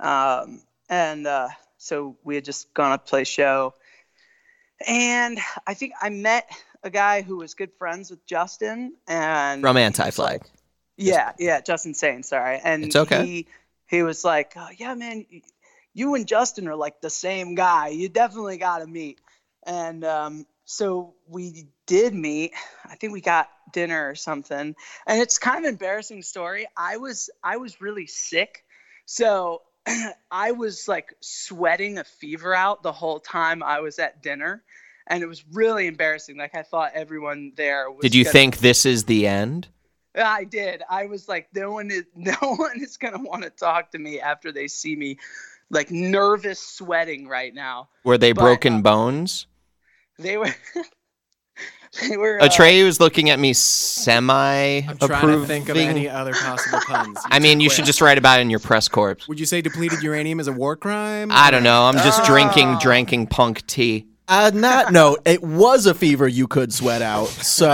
[0.00, 1.48] um, and uh,
[1.82, 3.74] so we had just gone up to play a show,
[4.86, 6.50] and I think I met
[6.82, 10.42] a guy who was good friends with Justin and From Anti Flag.
[10.42, 10.50] like-
[10.96, 12.60] yeah, yeah, Justin Sane, sorry.
[12.62, 13.26] And It's okay.
[13.26, 13.46] he
[13.86, 15.26] he was like, oh, yeah, man,
[15.94, 17.88] you and Justin are like the same guy.
[17.88, 19.20] You definitely got to meet.
[19.64, 22.52] And um, so we did meet.
[22.84, 24.74] I think we got dinner or something.
[25.06, 26.66] And it's kind of an embarrassing story.
[26.76, 28.64] I was I was really sick,
[29.04, 29.62] so
[30.30, 34.62] I was like sweating a fever out the whole time I was at dinner.
[35.06, 36.38] And it was really embarrassing.
[36.38, 38.02] Like I thought everyone there was.
[38.02, 39.68] Did you gonna- think this is the end?
[40.14, 40.82] I did.
[40.90, 44.20] I was like, no one is, no one is gonna want to talk to me
[44.20, 45.18] after they see me,
[45.70, 47.88] like nervous sweating right now.
[48.04, 49.46] Were they But, broken uh, bones?
[50.18, 50.54] They were,
[52.00, 52.40] they were.
[52.40, 56.80] uh, Atreyu was looking at me semi I'm trying to think of any other possible
[56.86, 57.18] puns.
[57.26, 59.16] I mean, you should just write about it in your press corps.
[59.28, 61.28] Would you say depleted uranium is a war crime?
[61.30, 61.84] I don't know.
[61.84, 62.78] I'm just drinking, Oh.
[62.80, 64.06] drinking punk tea.
[64.28, 67.26] On that note, it was a fever you could sweat out.
[67.28, 67.68] So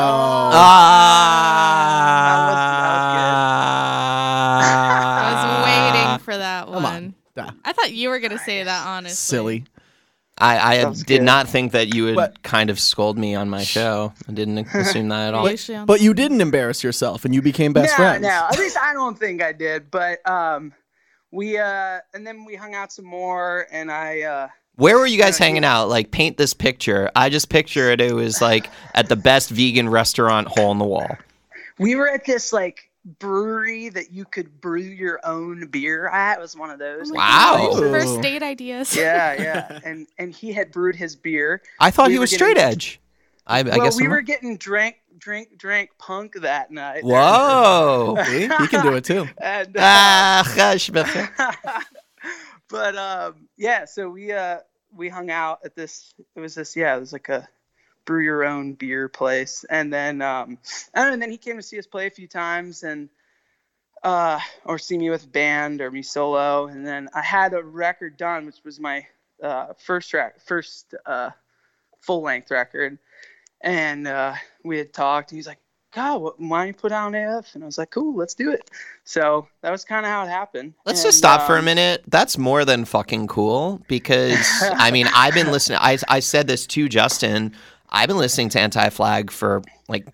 [3.38, 4.58] Ah.
[4.58, 5.64] I was Ah.
[6.14, 7.14] waiting for that Come one.
[7.36, 7.54] on.
[7.64, 9.14] I thought you were gonna say that honestly.
[9.14, 9.64] silly.
[10.40, 13.62] I, I did not think that you would But- kind of scold me on my
[13.64, 14.12] show.
[14.28, 15.50] I didn't assume that at all.
[15.50, 18.22] Usually on- But you didn't embarrass yourself, and you became best no, friends.
[18.22, 18.46] no.
[18.50, 19.90] At least I don't think I did.
[19.90, 20.72] But um,
[21.30, 25.18] we uh, and then we hung out some more, and I uh, Where were you
[25.18, 25.88] guys Yeah, hanging out?
[25.88, 27.10] Like, paint this picture.
[27.16, 28.00] I just picture it.
[28.00, 31.18] It was like at the best vegan restaurant, hole in the wall.
[31.78, 32.87] we were at this like
[33.18, 36.38] brewery that you could brew your own beer at.
[36.38, 37.10] It was one of those.
[37.10, 37.68] Oh Wow.
[37.72, 38.94] gosh, First date ideas.
[38.96, 39.78] yeah, yeah.
[39.84, 41.62] And and he had brewed his beer.
[41.80, 43.00] I thought We he was getting- straight edge.
[43.46, 47.02] I, I well, guess we I'm- were getting drink, drink, drink punk that night.
[47.04, 48.16] Whoa.
[48.26, 49.26] He can do it too.
[49.38, 51.08] And, uh, ah, gosh, but-
[52.68, 54.58] but um, yeah, so we uh
[54.94, 56.12] we hung out at this.
[56.36, 57.48] It was this yeah, it was like a
[58.08, 60.52] brew your own beer place, and then um,
[60.96, 63.10] know, and then he came to see us play a few times, and
[64.02, 68.16] uh, or see me with band or me solo, and then I had a record
[68.16, 69.06] done, which was my
[69.42, 71.30] uh, first track, first uh,
[72.00, 72.98] full length record,
[73.60, 74.32] and uh,
[74.64, 75.60] we had talked, and he's like.
[75.94, 77.54] God, what, why don't you put on AF?
[77.54, 78.70] And I was like, cool, let's do it.
[79.04, 80.74] So that was kind of how it happened.
[80.84, 82.04] Let's And, just stop for a um, minute.
[82.06, 85.78] That's more than fucking cool because I mean I've been listening.
[85.80, 87.54] I I said this to Justin.
[87.90, 90.06] I've been listening to Anti Flag for like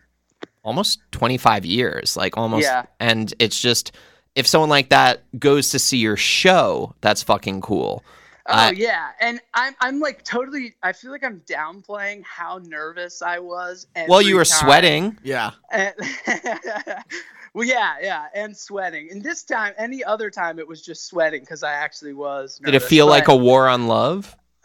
[0.63, 2.65] almost 25 years, like almost.
[2.65, 2.87] Yeah.
[3.01, 3.93] And it's just
[4.35, 8.05] if someone like that goes to see your show, that's fucking cool.
[8.47, 10.75] Oh I- yeah, and I'm I'm like totally.
[10.83, 13.87] I feel like I'm downplaying how nervous I was.
[14.07, 14.67] Well, you were time.
[14.67, 15.19] sweating.
[15.23, 15.53] Yeah.
[15.71, 15.95] And-
[17.55, 19.09] well, yeah, yeah, and sweating.
[19.11, 22.61] And this time, any other time, it was just sweating because I actually was.
[22.63, 23.37] Did it feel like a a?
[23.37, 24.37] war on love?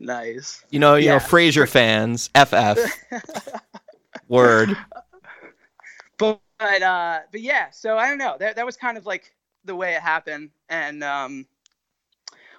[0.00, 0.64] nice.
[0.70, 1.18] You know, you know, Yeah.
[1.20, 2.78] Frazier fans, FF.
[4.28, 4.76] Word.
[6.18, 7.70] But but uh, but yeah.
[7.70, 8.36] So I don't know.
[8.38, 9.34] That that was kind of like
[9.64, 11.46] the way it happened, and um,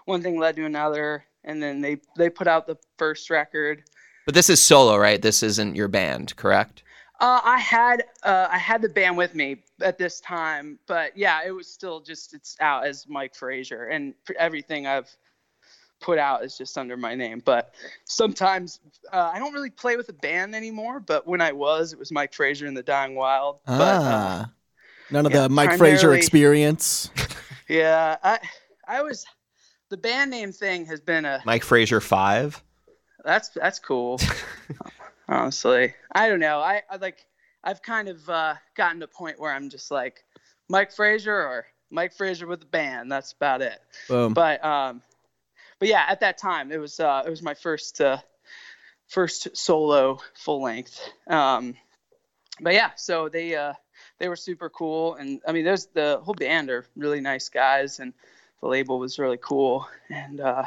[0.05, 3.83] one thing led to another, and then they they put out the first record.
[4.25, 5.21] But this is solo, right?
[5.21, 6.83] This isn't your band, correct?
[7.19, 11.41] Uh, I had uh, I had the band with me at this time, but yeah,
[11.45, 15.15] it was still just it's out as Mike Frazier, and everything I've
[16.01, 17.41] put out is just under my name.
[17.45, 17.73] But
[18.05, 18.79] sometimes
[19.13, 20.99] uh, I don't really play with a band anymore.
[20.99, 23.59] But when I was, it was Mike Frazier and the Dying Wild.
[23.65, 24.51] But uh, Ah.
[25.11, 27.09] None of Yeah, the Mike Frazier primarily- experience.
[27.67, 28.39] Yeah, I
[28.85, 29.25] I was
[29.89, 32.61] the band name thing has been a Mike Frazier five.
[33.23, 34.19] that's that's cool.
[35.29, 36.59] Honestly, I don't know.
[36.59, 37.25] I, I like
[37.63, 40.25] I've kind of uh, gotten to a point where I'm just like
[40.67, 43.09] Mike Frazier or Mike Frazier with the band.
[43.09, 43.79] That's about it.
[44.09, 44.33] Boom.
[44.33, 45.01] But um,
[45.81, 48.17] but yeah, at that time it was uh, it was my first uh,
[49.07, 51.01] first solo full length.
[51.25, 51.73] Um,
[52.61, 53.73] but yeah, so they uh,
[54.19, 57.99] they were super cool, and I mean, there's the whole band are really nice guys,
[57.99, 58.13] and
[58.61, 60.65] the label was really cool, and uh,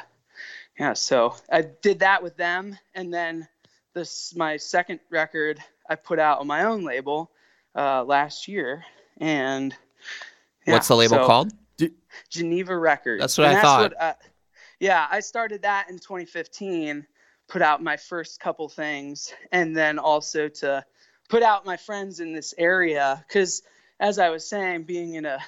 [0.81, 3.47] yeah, so I did that with them, and then
[3.95, 7.31] this my second record I put out on my own label
[7.77, 8.85] uh, last year,
[9.19, 9.73] and
[10.67, 11.53] yeah, What's the label so- called?
[12.31, 13.21] Geneva Records.
[13.21, 13.83] That's what And I thought.
[13.93, 14.15] what I-
[14.85, 17.07] yeah, I started that in 2015,
[17.49, 20.85] put out my first couple things, and then also to
[21.31, 23.25] put out my friends in this area.
[23.27, 23.63] Because
[23.99, 25.39] as I was saying, being in a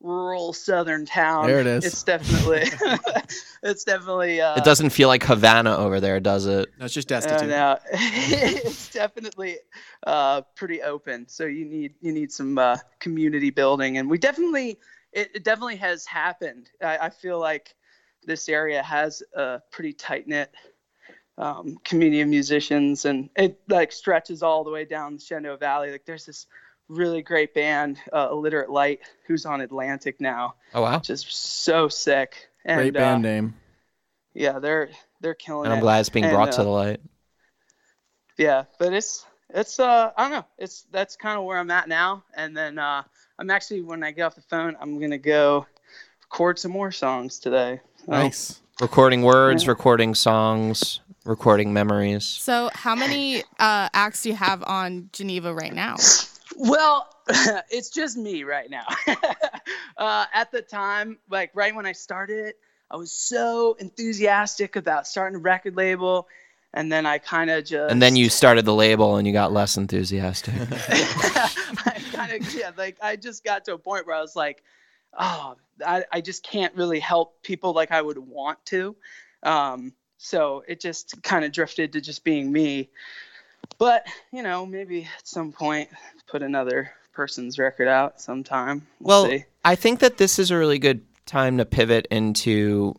[0.00, 1.84] rural southern town, There it is.
[1.84, 2.62] It's definitely,
[3.62, 4.40] it's definitely.
[4.40, 6.70] Uh, It doesn't feel like Havana over there, does it?
[6.78, 7.50] No, it's just uh, destitute.
[7.50, 9.58] no, it's definitely
[10.06, 11.28] uh, pretty open.
[11.28, 14.78] So you need you need some uh, community building, and we definitely
[15.12, 16.70] it, it definitely has happened.
[16.80, 17.74] I, I feel like
[18.26, 20.52] this area has a pretty tight knit
[21.38, 25.90] um, community of musicians, and it like stretches all the way down the Shenandoah Valley.
[25.92, 26.46] Like there's this
[26.88, 30.98] really great band, uh, Illiterate Light, who's on Atlantic now, Oh wow!
[31.00, 31.30] just
[31.64, 32.48] so sick.
[32.64, 33.54] And, Great band uh, name.
[34.34, 34.88] Yeah, they're
[35.20, 35.66] they're killing it.
[35.66, 35.82] And I'm it.
[35.82, 37.00] glad it's being And, brought uh, to the light.
[38.38, 41.88] yeah but it's it's uh i don't know it's that's kind of where i'm at
[41.88, 43.02] now and then uh
[43.38, 45.64] i'm actually when i get off the phone i'm gonna go
[46.22, 48.60] record some more songs today So, Nice.
[48.80, 49.70] Recording words, yeah.
[49.70, 52.24] recording songs, recording memories.
[52.24, 55.96] So, how many uh, acts do you have on Geneva right now?
[56.58, 57.08] well
[57.70, 58.86] it's just me right now
[59.98, 62.54] uh at the time like right when i started
[62.90, 66.26] i was so enthusiastic about starting a record label
[66.72, 69.52] and then i kind of just And then you started the label and you got
[69.52, 70.54] less enthusiastic.
[70.60, 74.62] I kind of yeah, like I just got to a point where I was like,
[75.18, 78.96] oh, I, I just can't really help people like I would want to.
[79.42, 82.88] Um, so it just kind of drifted to just being me.
[83.78, 85.88] But you know, maybe at some point
[86.26, 88.86] put another person's record out sometime.
[89.00, 89.44] We'll, Well, see.
[89.64, 92.94] I think that this is a really good time to pivot into,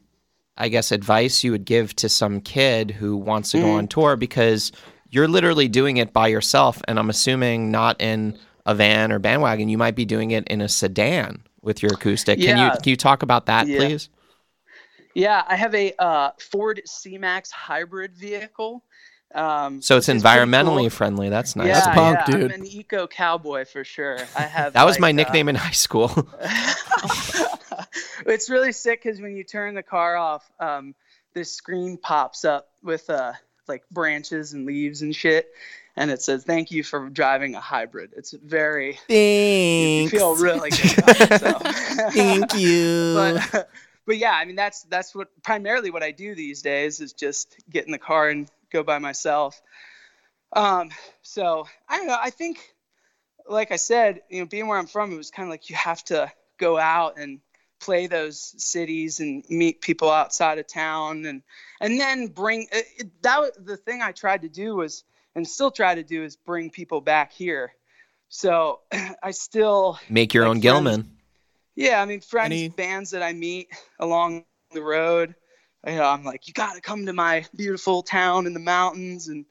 [0.57, 3.77] I guess, advice you would give to some kid who wants to go Mhm.
[3.77, 4.71] on tour because
[5.09, 6.81] you're literally doing it by yourself.
[6.87, 9.69] And I'm assuming not in a van or bandwagon.
[9.69, 12.39] You might be doing it in a sedan with your acoustic.
[12.39, 13.77] Can you can you talk about that, Yeah.
[13.77, 14.09] please?
[15.13, 18.83] Yeah, I have a uh, Ford C-Max hybrid vehicle.
[19.33, 20.89] Um, So it's which is pretty environmentally cool.
[20.91, 21.29] friendly.
[21.29, 21.67] That's nice.
[21.67, 22.51] Yeah, That's punk, yeah, dude.
[22.51, 24.19] I'm an eco cowboy for sure.
[24.35, 24.73] I have.
[24.73, 26.11] That was like, my uh, nickname in high school.
[28.25, 30.95] it's really sick because when you turn the car off, um,
[31.33, 33.33] this screen pops up with uh,
[33.67, 35.49] like branches and leaves and shit,
[35.97, 40.11] and it says "Thank you for driving a hybrid." It's very you Thanks.
[40.11, 40.97] feel really good.
[41.31, 41.63] About.
[42.13, 43.13] Thank you.
[43.51, 43.69] but
[44.05, 47.57] but yeah, I mean that's that's what primarily what I do these days is just
[47.69, 49.61] get in the car and go by myself.
[50.53, 50.91] Um,
[51.23, 52.17] so I don't know.
[52.19, 52.59] I think,
[53.49, 55.75] like I said, you know, being where I'm from, it was kind of like you
[55.75, 57.39] have to go out and
[57.79, 61.43] play those cities and meet people outside of town and
[61.79, 65.03] and then bring it, it- that was the thing I tried to do was
[65.37, 67.71] and still try to do is bring people back here.
[68.27, 68.81] So
[69.23, 71.11] I still Make your Like own friends- Gilman.
[71.75, 73.69] yeah, I mean, friends, Any- bands that I meet
[73.99, 75.35] along the road,
[75.85, 79.27] you know, I'm like, you got to come to my beautiful town in the mountains
[79.29, 79.45] and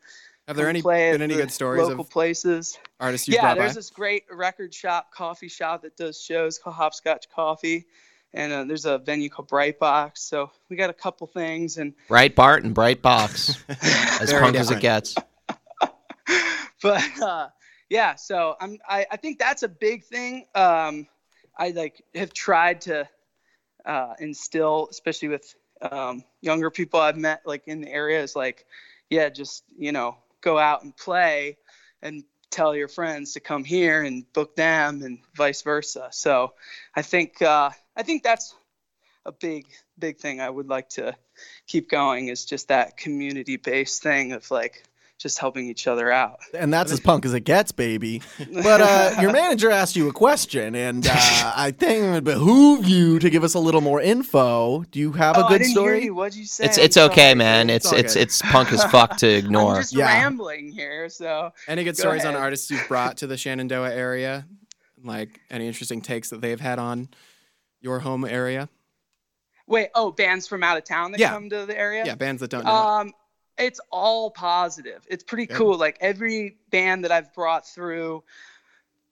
[0.49, 2.77] Have there any been any good stories local of places.
[3.01, 3.75] artists you've yeah, there's by?
[3.77, 7.87] this great record shop, coffee shop that does shows called Hopscotch Coffee,
[8.35, 11.95] and uh, there's a venue called bright box So we got a couple things, and
[12.09, 13.57] Bright Bart and Bright Box.
[14.21, 15.15] As Very punk as it gets.
[16.87, 17.49] But uh,
[17.89, 20.47] yeah, so I'm I, I think that's a big thing.
[20.55, 21.07] Um,
[21.57, 23.09] I like have tried to
[23.85, 28.65] uh, instill, especially with um, younger people I've met like in the area, is like,
[29.11, 31.59] yeah, just you know, go out and play,
[32.03, 36.09] and tell your friends to come here and book them, and vice versa.
[36.13, 36.53] So
[36.95, 38.55] I think uh, I think that's
[39.25, 39.67] a big
[39.99, 41.17] big thing I would like to
[41.67, 44.85] keep going is just that community based thing of like
[45.19, 46.39] just helping each other out.
[46.53, 48.21] and that's as punk as it gets, baby.
[48.53, 52.87] But uh, your manager asked you a question, and uh, I think it would behoove
[52.87, 54.83] you to give us a little more info.
[54.91, 55.97] Do you have oh, a I good didn't story?
[56.01, 56.15] Hear you.
[56.15, 56.67] What'd you say?
[56.67, 57.35] It's I'm it's okay, sorry.
[57.37, 57.71] man.
[57.71, 59.77] It's It's it's it's punk as fuck to ignore.
[59.77, 60.07] I'm just Yeah.
[60.07, 64.47] rambling here, so Any good Go stories on artists you've brought to the Shenandoah area?
[65.03, 67.09] Like any interesting takes that they've had on
[67.81, 68.69] your home area?
[69.69, 71.31] Wait, oh, bands from out of town that Yeah.
[71.31, 72.05] come to the area?
[72.05, 72.71] Yeah, bands that don't know.
[72.71, 72.75] it.
[73.01, 73.13] Um,
[73.59, 75.05] it's all positive.
[75.09, 75.57] It's pretty Good.
[75.57, 75.79] cool.
[75.79, 78.23] Like every band that I've brought through,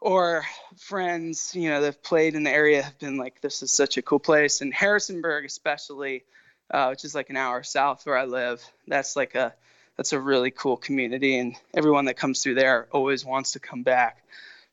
[0.01, 0.45] or
[0.77, 4.03] friends, you know, that've played in the area have been like, "This is such a
[4.03, 6.25] cool place." And Harrisonburg, especially,
[6.71, 9.55] uh, which is like an hour south where I live, that's like a
[9.97, 13.83] that's a really cool community, and everyone that comes through there always wants to come
[13.83, 14.23] back.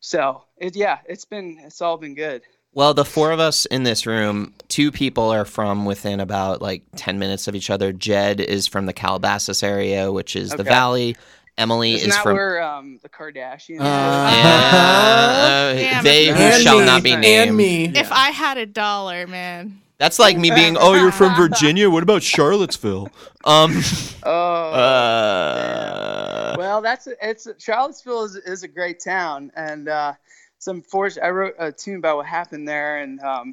[0.00, 2.42] So it, yeah, it's been it's all been good.
[2.74, 6.82] Well, the four of us in this room, two people are from within about like
[6.96, 7.92] 10 minutes of each other.
[7.92, 11.14] Jed is from the Calabasas area, which is the valley.
[11.58, 12.34] Emily Isn't is that from.
[12.34, 13.80] where um, the Kardashians?
[13.80, 13.84] Uh.
[13.84, 17.54] Yeah, Damn they who shall me, not be and named.
[17.54, 17.92] me.
[17.94, 19.78] If I had a dollar, man.
[19.98, 21.88] That's like me being, oh, you're from Virginia.
[21.90, 23.10] What about Charlottesville?
[23.44, 23.82] Um,
[24.24, 24.72] oh.
[24.72, 30.14] uh, well, that's it's Charlottesville is, is a great town, and uh,
[30.62, 31.24] it's unfortunate.
[31.24, 33.52] I wrote a tune about what happened there, and um,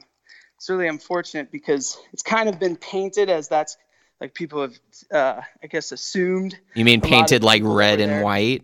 [0.58, 3.78] it's really unfortunate because it's kind of been painted as that's
[4.22, 4.80] like people have,
[5.12, 6.56] uh, I guess, assumed.
[6.76, 8.64] you mean a lot of painted like red and there- white?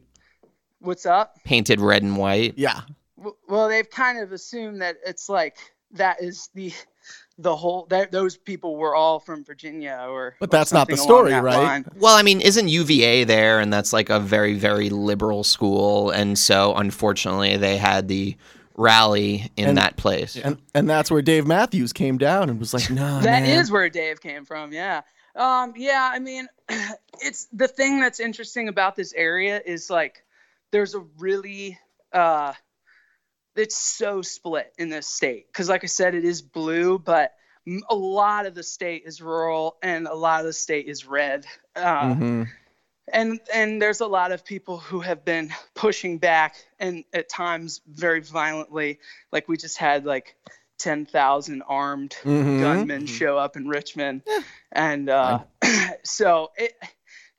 [0.77, 1.43] What's up?
[1.43, 2.53] Painted red and white.
[2.57, 2.81] Yeah.
[3.47, 5.57] Well, they've kind of assumed that it's like
[5.93, 6.71] that is the
[7.37, 10.35] the whole that those people were all from Virginia or.
[10.39, 11.57] But or that's not the story, right?
[11.57, 11.85] line.
[11.97, 13.59] Well, I mean, isn't UVA there?
[13.59, 16.11] And that's like a very, very liberal school.
[16.11, 18.37] And so, unfortunately, they had the
[18.77, 20.35] rally in And- that place.
[20.35, 23.59] And and that's where Dave Matthews came down and was like, "No, That man.
[23.59, 24.71] is where Dave came from.
[24.73, 25.01] Yeah.
[25.35, 26.09] Um, yeah.
[26.13, 26.47] I mean,
[27.21, 30.23] it's the thing that's interesting about this area is like
[30.71, 31.77] there's a really
[32.13, 32.53] uh,
[33.55, 37.33] it's so split in this state because, like I said, it is blue, but
[37.89, 41.45] a lot of the state is rural and a lot of the state is red.
[41.75, 42.47] Uh, Mhm.
[43.11, 47.81] and and there's a lot of people who have been pushing back and at times
[47.87, 48.99] very violently
[49.31, 50.35] like we just had like
[50.79, 52.59] 10,000 armed Mhm.
[52.59, 54.21] gunmen show up in Richmond
[54.71, 55.39] and uh
[56.03, 56.73] so it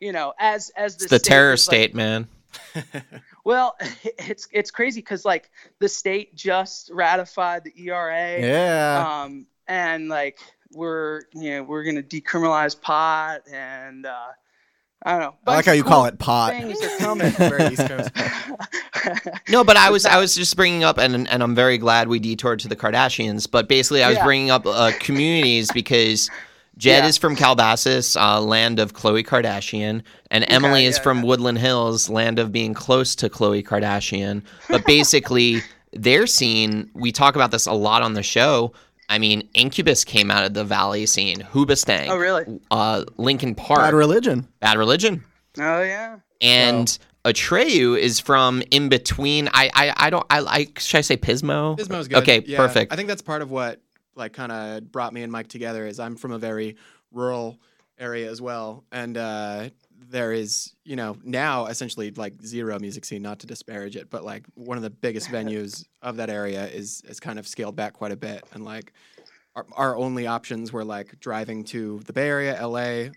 [0.01, 2.29] you know as as It's the state terror is, like- state, man.
[3.47, 3.77] well
[4.19, 9.23] it's it's crazy cuz like the state just ratified the ERA Yeah.
[9.25, 10.39] um, and like
[10.73, 14.27] we're you know we're gonna decriminalize pot and uh,
[15.05, 15.35] I don't know.
[15.47, 16.53] I like how you call it pot.
[16.53, 17.31] Things are coming.
[17.39, 18.11] Very East Coast.
[19.49, 22.19] No, but I was I was just bringing up, and and I'm very glad we
[22.19, 23.49] detoured to the Kardashians.
[23.49, 24.25] But basically, I was Yeah.
[24.25, 26.29] bringing up uh, communities because
[26.79, 27.09] Jed Yeah.
[27.09, 31.25] is from Calabasas, uh, land of Khloe Kardashian, and Emily is yeah, from yeah.
[31.25, 34.43] Woodland Hills, land of being close to Khloe Kardashian.
[34.69, 35.63] But basically,
[35.93, 36.91] their scene.
[36.95, 38.73] We talk about this a lot on the show.
[39.09, 41.39] I mean, Incubus came out of the Valley scene.
[41.41, 42.09] Hoobastank.
[42.09, 42.45] Oh, really?
[42.71, 43.81] Uh, Linkin Park.
[43.81, 44.47] Bad religion.
[44.61, 45.25] Bad Religion.
[45.59, 46.17] oh yeah.
[46.43, 49.49] and Atreyu is from in between.
[49.55, 50.79] I I, I don't I like.
[50.79, 51.79] Should I say Pismo?
[51.79, 52.19] Pismo's good.
[52.19, 52.93] Okay, Yeah, perfect.
[52.93, 53.81] I think that's part of what
[54.17, 55.87] like kind of brought me and Mike together.
[55.87, 56.77] Is I'm from a very
[57.13, 57.59] rural
[57.99, 59.69] area as well, and uh,
[60.09, 63.23] there is you know now essentially like zero music scene.
[63.23, 67.03] Not to disparage it, but like one of the biggest venues of that area is
[67.09, 68.93] is kind of scaled back quite a bit, and like
[69.55, 73.11] our, our only options were like driving to the Bay Area, L.A.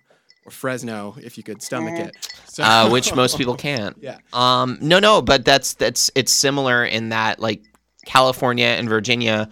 [0.45, 2.15] Or Fresno, if you could stomach it.
[2.45, 3.97] So, uh, which most people can't.
[3.99, 4.19] Yeah.
[4.31, 4.77] Um.
[4.81, 4.99] No.
[4.99, 5.21] No.
[5.21, 7.61] But that's that's it's similar in that like
[8.05, 9.49] California and Virginia.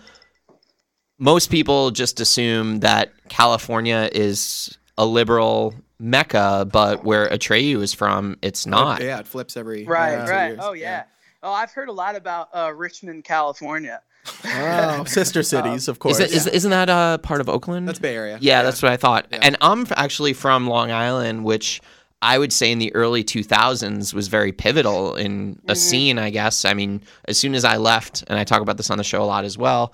[1.20, 8.38] Most people just assume that California is a liberal mecca, but where Atreyu is from,
[8.42, 9.02] it's not.
[9.02, 10.14] Yeah, it flips every Right.
[10.14, 10.48] every two right.
[10.48, 10.60] years.
[10.62, 11.04] Oh yeah.
[11.44, 14.02] Oh, I've heard a lot about uh, Richmond, California.
[14.46, 16.20] Oh, sister cities, of course.
[16.20, 17.88] Is it, is, isn't that uh, part of Oakland?
[17.88, 18.38] That's Bay Area.
[18.42, 19.28] Yeah, that's what I thought.
[19.32, 19.40] Yeah.
[19.42, 21.80] And I'm actually from Long Island, which
[22.22, 26.66] I would say in the early 2000s was very pivotal in a scene, I guess.
[26.66, 29.22] I mean, as soon as I left, and I talk about this on the show
[29.22, 29.94] a lot as well,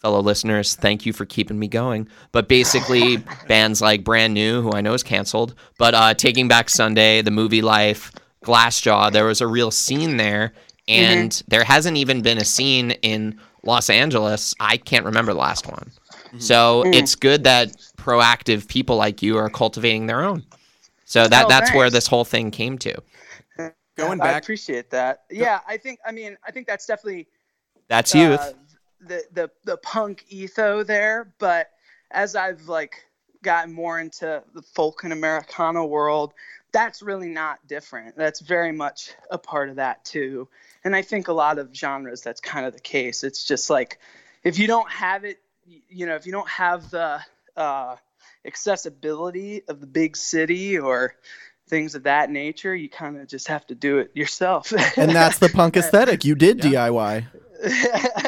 [0.00, 2.08] fellow listeners, thank you for keeping me going.
[2.32, 3.16] But basically,
[3.48, 7.30] bands like Brand New, who I know is canceled, but uh, Taking Back Sunday, The
[7.30, 8.12] Movie Life,
[8.44, 10.52] Glassjaw, there was a real scene there.
[10.86, 14.54] And there hasn't even been a scene in Los Angeles.
[14.58, 15.90] I can't remember the last one.
[16.38, 20.44] So it's good that proactive people like you are cultivating their own.
[21.04, 22.94] So that Oh, that's where this whole thing came to.
[23.96, 25.24] Going back, I appreciate that.
[25.30, 25.98] Yeah, I think.
[26.06, 27.26] I mean, I think that's definitely
[27.88, 28.54] That's uh, youth.
[29.00, 31.32] The the the punk etho there.
[31.38, 31.70] But
[32.10, 33.04] as I've like
[33.42, 36.34] gotten more into the folk and Americana world,
[36.72, 38.16] that's really not different.
[38.16, 40.48] That's very much a part of that too.
[40.84, 43.24] And I think a lot of genres that's kind of the case.
[43.24, 43.98] It's just like
[44.44, 45.38] if you don't have it,
[45.88, 47.20] you know, if you don't have the
[47.56, 47.96] uh,
[48.44, 51.14] accessibility of the big city or
[51.68, 54.72] things of that nature, you kind of just have to do it yourself.
[54.96, 56.24] and that's the punk aesthetic.
[56.24, 57.26] You did DIY.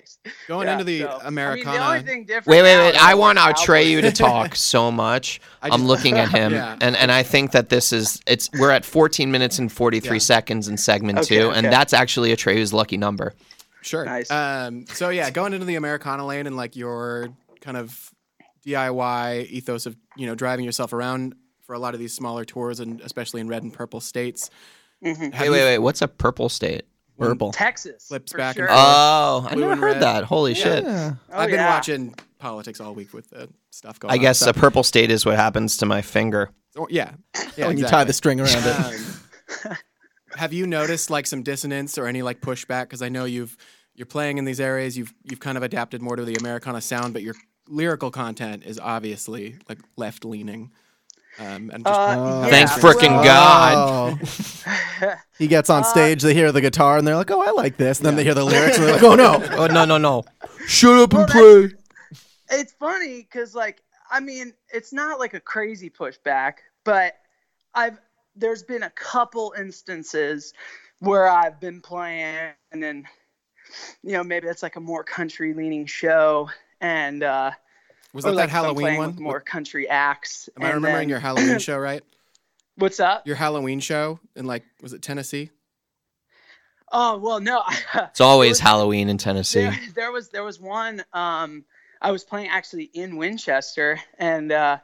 [0.00, 0.18] Thanks.
[0.48, 1.78] Going Yeah, into the so, I mean, Americana.
[1.78, 2.96] the only thing different Wait, wait, wait.
[3.02, 5.40] I want the Atreyu to talk so much.
[5.62, 6.76] I I'm looking at him, Yeah.
[6.80, 8.50] and and I think that this is it's.
[8.58, 10.18] We're at 14 minutes and 43 Yeah.
[10.18, 13.34] seconds in segment Okay, two, and that's actually Atreyu's lucky number.
[13.82, 14.04] Sure.
[14.04, 14.30] Nice.
[14.30, 17.30] Um, so yeah, going into the Americana lane and like your
[17.60, 18.10] kind of
[18.66, 22.80] DIY ethos of you know driving yourself around for a lot of these smaller tours
[22.80, 24.50] and especially in red and purple states.
[25.04, 25.32] Mhm.
[25.32, 25.78] Have Wait, wait, wait.
[25.78, 26.82] What's a purple state?
[27.20, 27.52] When- Purple.
[27.52, 28.78] Texas Flips for back and forth.
[28.80, 30.02] Oh, I Blue never and heard red.
[30.02, 30.24] that.
[30.24, 30.62] Holy Yeah.
[30.64, 30.84] shit!
[30.84, 31.12] Yeah.
[31.32, 31.74] Oh, I've been yeah.
[31.74, 34.18] watching politics all week with the stuff going on.
[34.18, 36.50] I guess so- a purple state is what happens to my finger.
[36.76, 37.12] Oh, yeah.
[37.56, 37.66] Yeah.
[37.66, 38.04] when you tie exactly.
[38.06, 39.66] the string around it.
[39.66, 39.76] Um,
[40.36, 42.82] have you noticed like some dissonance or any like pushback?
[42.84, 43.56] Because I know you've
[43.94, 44.96] you're playing in these areas.
[44.96, 47.34] You've you've kind of adapted more to the Americana sound, but your
[47.68, 50.70] lyrical content is obviously like left leaning.
[51.38, 52.42] Um, and just, Uh, Oh.
[52.44, 55.16] yeah, Thank frickin' well, God.
[55.38, 57.78] He gets on Uh, stage, they hear the guitar, and they're like, "Oh, I like
[57.78, 59.96] this." And then they hear the lyrics, and they're like, "Oh no!" Oh no, no,
[59.96, 60.24] no!
[60.66, 61.78] Shut up Well, and play.
[62.58, 66.54] it's funny because like i mean it's not like a crazy pushback
[66.84, 67.14] but
[67.76, 67.96] i've
[68.34, 70.52] there's been a couple instances
[70.98, 73.04] where i've been playing and then
[74.02, 76.50] you know maybe it's like a more country leaning show
[76.80, 77.52] and uh
[78.12, 79.06] was or that like that Halloween one?
[79.08, 82.02] with more country acts Am I and remembering then- your Halloween show right?
[82.76, 85.50] what's up Your Halloween show in like was it Tennessee?
[86.92, 87.62] oh well no
[87.94, 89.60] It's always was- Halloween in Tennessee.
[89.62, 91.64] there, there was there was one um
[92.02, 94.78] i was playing actually in winchester and uh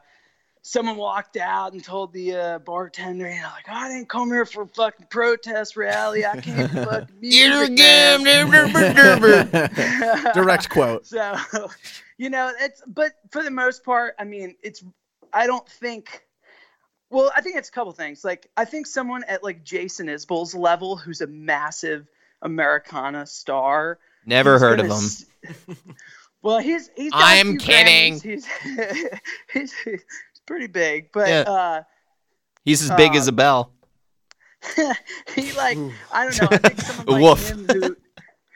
[0.67, 4.27] someone walked out and told the uh, bartender you know like "Oh, i didn't come
[4.29, 8.23] here for a fucking protest rally i came for fucking music man."
[10.33, 11.05] Direct quote.
[11.05, 11.35] so
[12.17, 14.83] you know it's but for the most part i mean it's
[15.31, 16.23] i don't think
[17.09, 20.53] well i think it's a couple things like i think someone at like jason isbell's
[20.53, 22.07] level who's a massive
[22.41, 24.91] americana star Never heard of him.
[24.91, 25.25] s-
[26.41, 27.13] well, he's he's.
[27.15, 28.19] I'm kidding.
[28.19, 28.45] He's,
[29.53, 30.03] he's he's
[30.47, 31.41] pretty big, but Yeah.
[31.41, 31.83] uh,
[32.65, 33.71] He's as big Uh, as a bell.
[35.35, 35.77] he like
[36.11, 36.47] I don't know.
[36.49, 37.97] I think someone like him who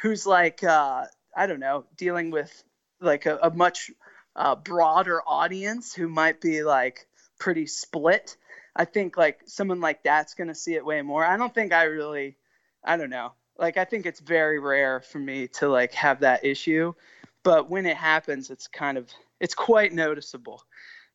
[0.02, 2.52] who's like uh, I don't know, dealing with
[3.00, 3.92] like a, a much
[4.36, 7.08] uh, broader audience who might be like
[7.39, 8.36] pretty split.
[8.76, 11.24] I think like someone like that's gonna see it way more.
[11.24, 12.36] I don't think I really,
[12.84, 13.34] I don't know.
[13.58, 16.94] Like I think it's very rare for me to like have that issue,
[17.44, 19.08] but when it happens, it's kind of
[19.39, 20.64] it's quite noticeable.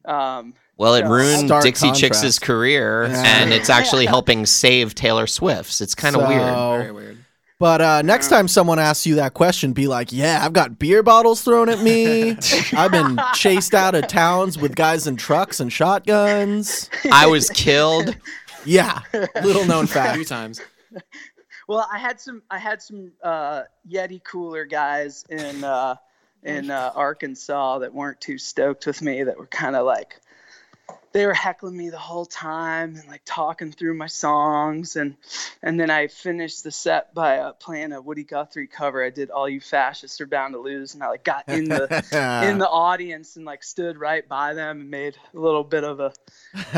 [0.04, 3.22] Um, Well, it so- ruined Stark Dixie Chicks' career, Yeah.
[3.42, 5.80] and it's actually helping save Taylor Swift's.
[5.80, 6.42] It's kind of So- weird.
[6.82, 7.18] Very weird.
[7.58, 11.02] But uh, next time someone asks you that question, be like, "Yeah, I've got beer
[11.02, 12.36] bottles thrown at me.
[12.76, 18.14] I've been chased out of towns with guys in trucks and shotguns." I was killed.
[18.68, 18.98] Yeah,
[19.44, 20.28] little known A few fact.
[20.28, 20.60] times.
[21.68, 25.94] Well, I had some I had some uh, Yeti cooler guys in uh,
[26.42, 29.22] in uh, Arkansas that weren't too stoked with me.
[29.22, 30.20] That were kind of like
[31.16, 35.16] they were heckling me the whole time and like talking through my songs and
[35.62, 39.02] and then I finished the set by uh, playing a Woody Guthrie cover.
[39.02, 41.84] I did "All You Fascists Are Bound to Lose" and I like got in the
[42.46, 46.00] in the audience and like stood right by them and made a little bit of
[46.00, 46.12] a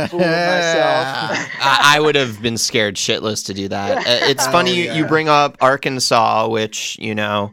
[0.09, 1.09] fool of myself.
[1.61, 3.99] I, I would have been scared shitless to do that.
[3.99, 7.53] Uh, It's Oh, funny you, you bring up Arkansas, which you know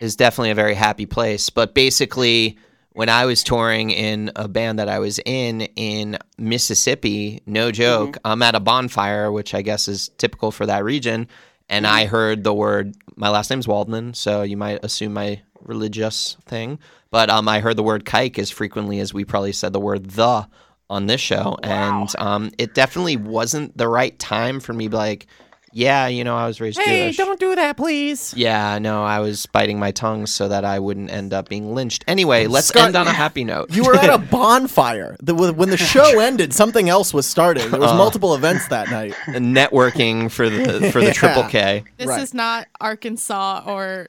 [0.00, 1.50] is definitely a very happy place.
[1.50, 2.58] But basically,
[2.96, 8.16] when I was touring in a band that I was in in Mississippi, no joke,
[8.24, 11.28] I'm at a bonfire, which I guess is typical for that region,
[11.68, 12.96] and I heard the word.
[13.14, 16.78] My last name's Waldman, so you might assume my religious thing,
[17.10, 20.06] but um, I heard the word kike as frequently as we probably said the word
[20.12, 20.48] the
[20.88, 24.88] on this show, and um, it definitely wasn't the right time for me.
[24.88, 25.26] Like,
[25.72, 27.16] yeah, you know, I was raised to hey, Jewish.
[27.18, 28.32] don't do that, please.
[28.36, 32.04] Yeah, no, I was biting my tongue so that I wouldn't end up being lynched.
[32.08, 33.70] Anyway, let's Scott, end on a happy note.
[33.70, 35.16] You were at a bonfire.
[35.22, 37.70] The, when the show ended, something else was starting.
[37.70, 37.96] There was Uh.
[37.98, 39.12] multiple events that night.
[39.26, 41.12] networking for the for the Yeah.
[41.12, 42.22] triple K, This Right.
[42.22, 44.08] is not Arkansas or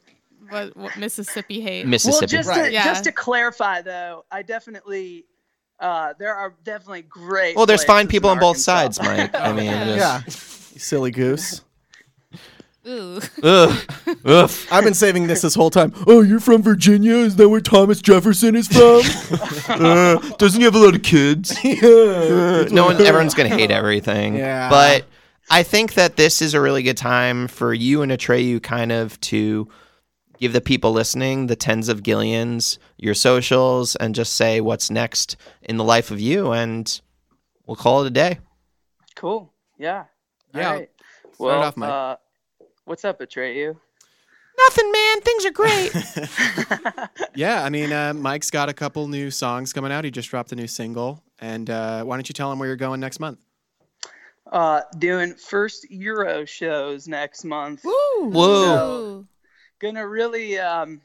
[0.49, 1.86] what, what Mississippi hate.
[1.88, 2.36] Mississippi.
[2.36, 2.66] Well, just Right.
[2.68, 2.86] to, Yeah.
[2.86, 5.26] just to clarify, though, I definitely
[5.80, 7.55] uh, there are definitely great.
[7.55, 9.30] well, there's fine people on both sides, Mike.
[9.39, 10.22] I mean, Yeah.
[10.26, 10.46] just- Yeah,
[10.78, 11.61] you silly goose.
[12.88, 13.19] Ooh.
[13.43, 13.91] ugh,
[14.23, 14.51] ugh.
[14.71, 15.91] I've been saving this this whole time.
[16.05, 17.15] Oh, you're from Virginia?
[17.15, 19.01] Is that where Thomas Jefferson is from?
[19.69, 21.53] Uh, doesn't he have a lot of kids?
[21.63, 22.63] yeah.
[22.71, 24.38] no one, everyone's gonna hate everything.
[24.38, 24.69] Yeah.
[24.69, 25.05] But
[25.49, 29.19] I think that this is a really good time for you and Atreyu kind of
[29.21, 29.67] to
[30.39, 35.36] give the people listening the tens of gillions, your socials, and just say what's next
[35.61, 37.01] in the life of you, and
[37.65, 38.39] we'll call it a day.
[39.15, 39.51] Cool.
[39.78, 40.05] Yeah.
[40.58, 40.89] Yeah, All right.
[41.34, 41.89] start Well, off, Mike.
[41.89, 42.16] uh,
[42.86, 43.76] what's up, Atreyu?
[44.60, 45.22] Nothing, man.
[45.22, 45.91] Things are great.
[47.36, 50.03] yeah, I mean, uh, Mike's got a couple new songs coming out.
[50.03, 51.24] He just dropped a new single.
[51.39, 53.38] And uh, why don't you tell him where you're going next month?
[54.51, 57.82] Uh, doing first Euro shows next month.
[57.84, 58.32] Whoa.
[58.34, 59.26] So,
[59.80, 61.01] gonna really um,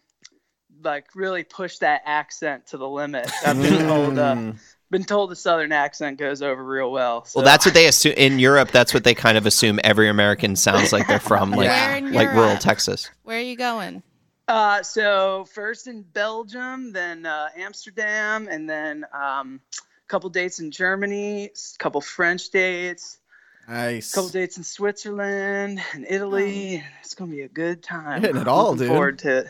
[0.83, 3.31] like really push that accent to the limit.
[3.45, 4.57] I've been told uh, Mm.
[4.93, 7.25] Been told the southern accent goes over real well.
[7.25, 7.41] So.
[7.41, 8.71] Well, that's what they assume in Europe.
[8.71, 12.13] That's what they kind of assume every American sounds like they're from, like Where in
[12.13, 13.11] like rural Texas.
[13.25, 14.05] Where are you going?
[14.47, 20.71] Uh, so first in Belgium, then uh, Amsterdam, and then um, a couple dates in
[20.71, 23.19] Germany, a couple French dates,
[23.67, 24.13] Nice.
[24.13, 26.85] a couple dates in Switzerland and Italy.
[27.01, 28.21] It's gonna be a good time.
[28.23, 28.89] You're hitting it all, Looking dude.
[28.89, 29.47] Forward to it.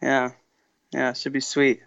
[0.00, 0.30] Yeah,
[0.92, 1.82] yeah, it should be sweet.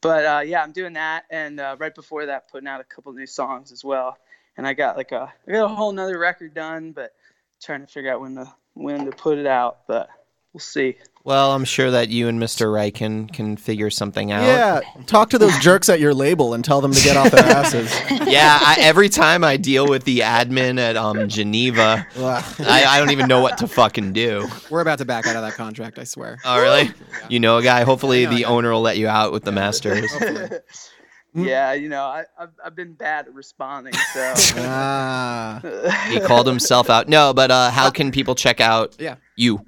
[0.00, 3.12] But uh, yeah, I'm doing that, and uh, right before that, putting out a couple
[3.12, 4.18] new songs as well.
[4.56, 7.14] And I got like a, I got a whole nother record done, but
[7.60, 9.86] trying to figure out when to when to put it out.
[9.86, 10.08] But
[10.52, 10.96] we'll see.
[11.24, 12.72] Well, I'm sure that you and Mr.
[12.72, 14.44] Wright can can figure something out.
[14.44, 17.44] Yeah, talk to those jerks at your label and tell them to get off their
[17.44, 17.92] asses.
[18.26, 18.58] yeah.
[18.62, 23.28] I, every time I deal with the admin at um Geneva, I, I don't even
[23.28, 24.48] know what to fucking do.
[24.70, 26.38] We're about to back out of that contract, I swear.
[26.46, 26.92] Oh, really?
[27.28, 27.82] You know a guy.
[27.84, 30.10] Hopefully, know the owner will let you out with the masters.
[31.34, 34.32] yeah, you know, I, I've, I've been bad at responding, so.
[34.58, 35.60] ah.
[36.08, 37.06] He called himself out.
[37.06, 39.16] No, but uh, how can people check out Yeah.
[39.36, 39.66] you?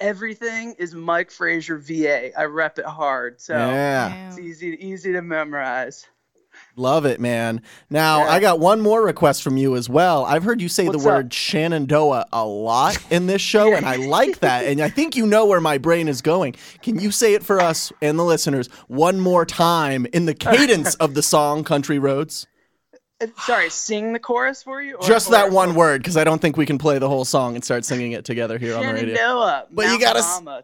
[0.00, 2.38] Everything is Mike Frazier VA.
[2.38, 4.28] I rep it hard, so Yeah.
[4.28, 6.06] It's easy easy to memorize.
[6.76, 7.62] Love it, man.
[7.90, 8.32] Now, Yeah.
[8.32, 10.24] I got one more request from you as well.
[10.24, 11.14] I've heard you say What's the up?
[11.16, 14.64] word Shenandoah a lot in this show, and I like that.
[14.64, 16.54] And I think you know where my brain is going.
[16.82, 20.94] Can you say it for us and the listeners one more time in the cadence
[20.96, 22.46] of the song Country Roads?
[23.44, 24.94] Sorry, sing the chorus for you?
[24.96, 27.56] or- Just that one word, because I don't think we can play the whole song
[27.56, 29.14] and start singing it together here on the radio.
[29.16, 29.66] Shenandoah.
[29.72, 30.62] But you gotta Mama,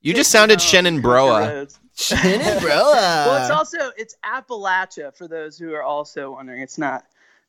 [0.00, 1.48] You just sounded Home, Shannon Broa.
[1.48, 1.78] Roads.
[1.94, 2.64] Shenandoah.
[3.26, 6.60] Well, it's also it's Appalachia for those who are also wondering.
[6.60, 7.04] It's not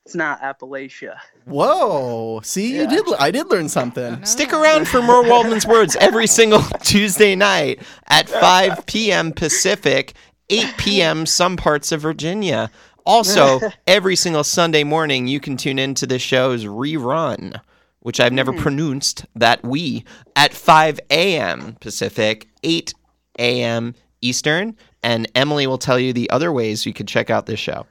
[0.05, 1.15] it's not Appalachia.
[1.45, 2.41] Whoa!
[2.43, 2.89] See, you Yeah.
[2.89, 3.05] did.
[3.19, 4.23] I did learn something.
[4.25, 9.31] Stick around for more Waldman's Words every single Tuesday night at 5 p.m.
[9.31, 10.13] Pacific,
[10.49, 11.25] 8 p.m.
[11.25, 12.69] some parts of Virginia.
[13.05, 17.59] Also, every single Sunday morning, you can tune into the show's rerun,
[17.99, 21.77] which I've never pronounced that we, at 5 a.m.
[21.79, 22.93] Pacific, 8
[23.39, 23.95] a.m.
[24.21, 24.77] Eastern.
[25.01, 27.85] And Emily will tell you the other ways you could check out this show.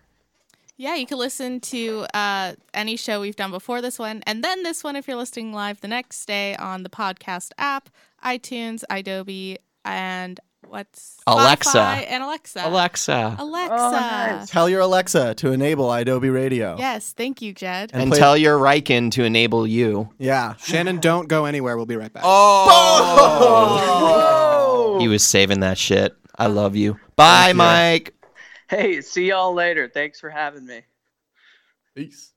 [0.78, 4.64] Yeah, you can listen to uh, any show we've done before this one, and then
[4.64, 7.88] this one if you're listening live the next day on the podcast app,
[8.24, 11.70] iTunes, Adobe, and what's Alexa.
[11.78, 12.62] Spotify and Alexa.
[12.66, 13.36] Alexa.
[13.38, 13.74] Alexa.
[13.74, 14.50] Oh, nice.
[14.50, 16.76] Tell your Alexa to enable Adobe Radio.
[16.78, 17.90] Yes, thank you, Jed.
[17.92, 20.10] And And play- tell your Riken to enable you.
[20.18, 20.54] Yeah.
[20.56, 21.76] Shannon, don't go anywhere.
[21.76, 22.22] We'll be right back.
[22.26, 23.78] Oh!
[25.00, 26.14] He was saving that shit.
[26.38, 26.98] I love you.
[27.16, 27.54] Bye, you.
[27.54, 28.14] Mike.
[28.68, 29.88] Hey, see y'all later.
[29.92, 30.82] Thanks for having me.
[31.96, 32.31] Peace.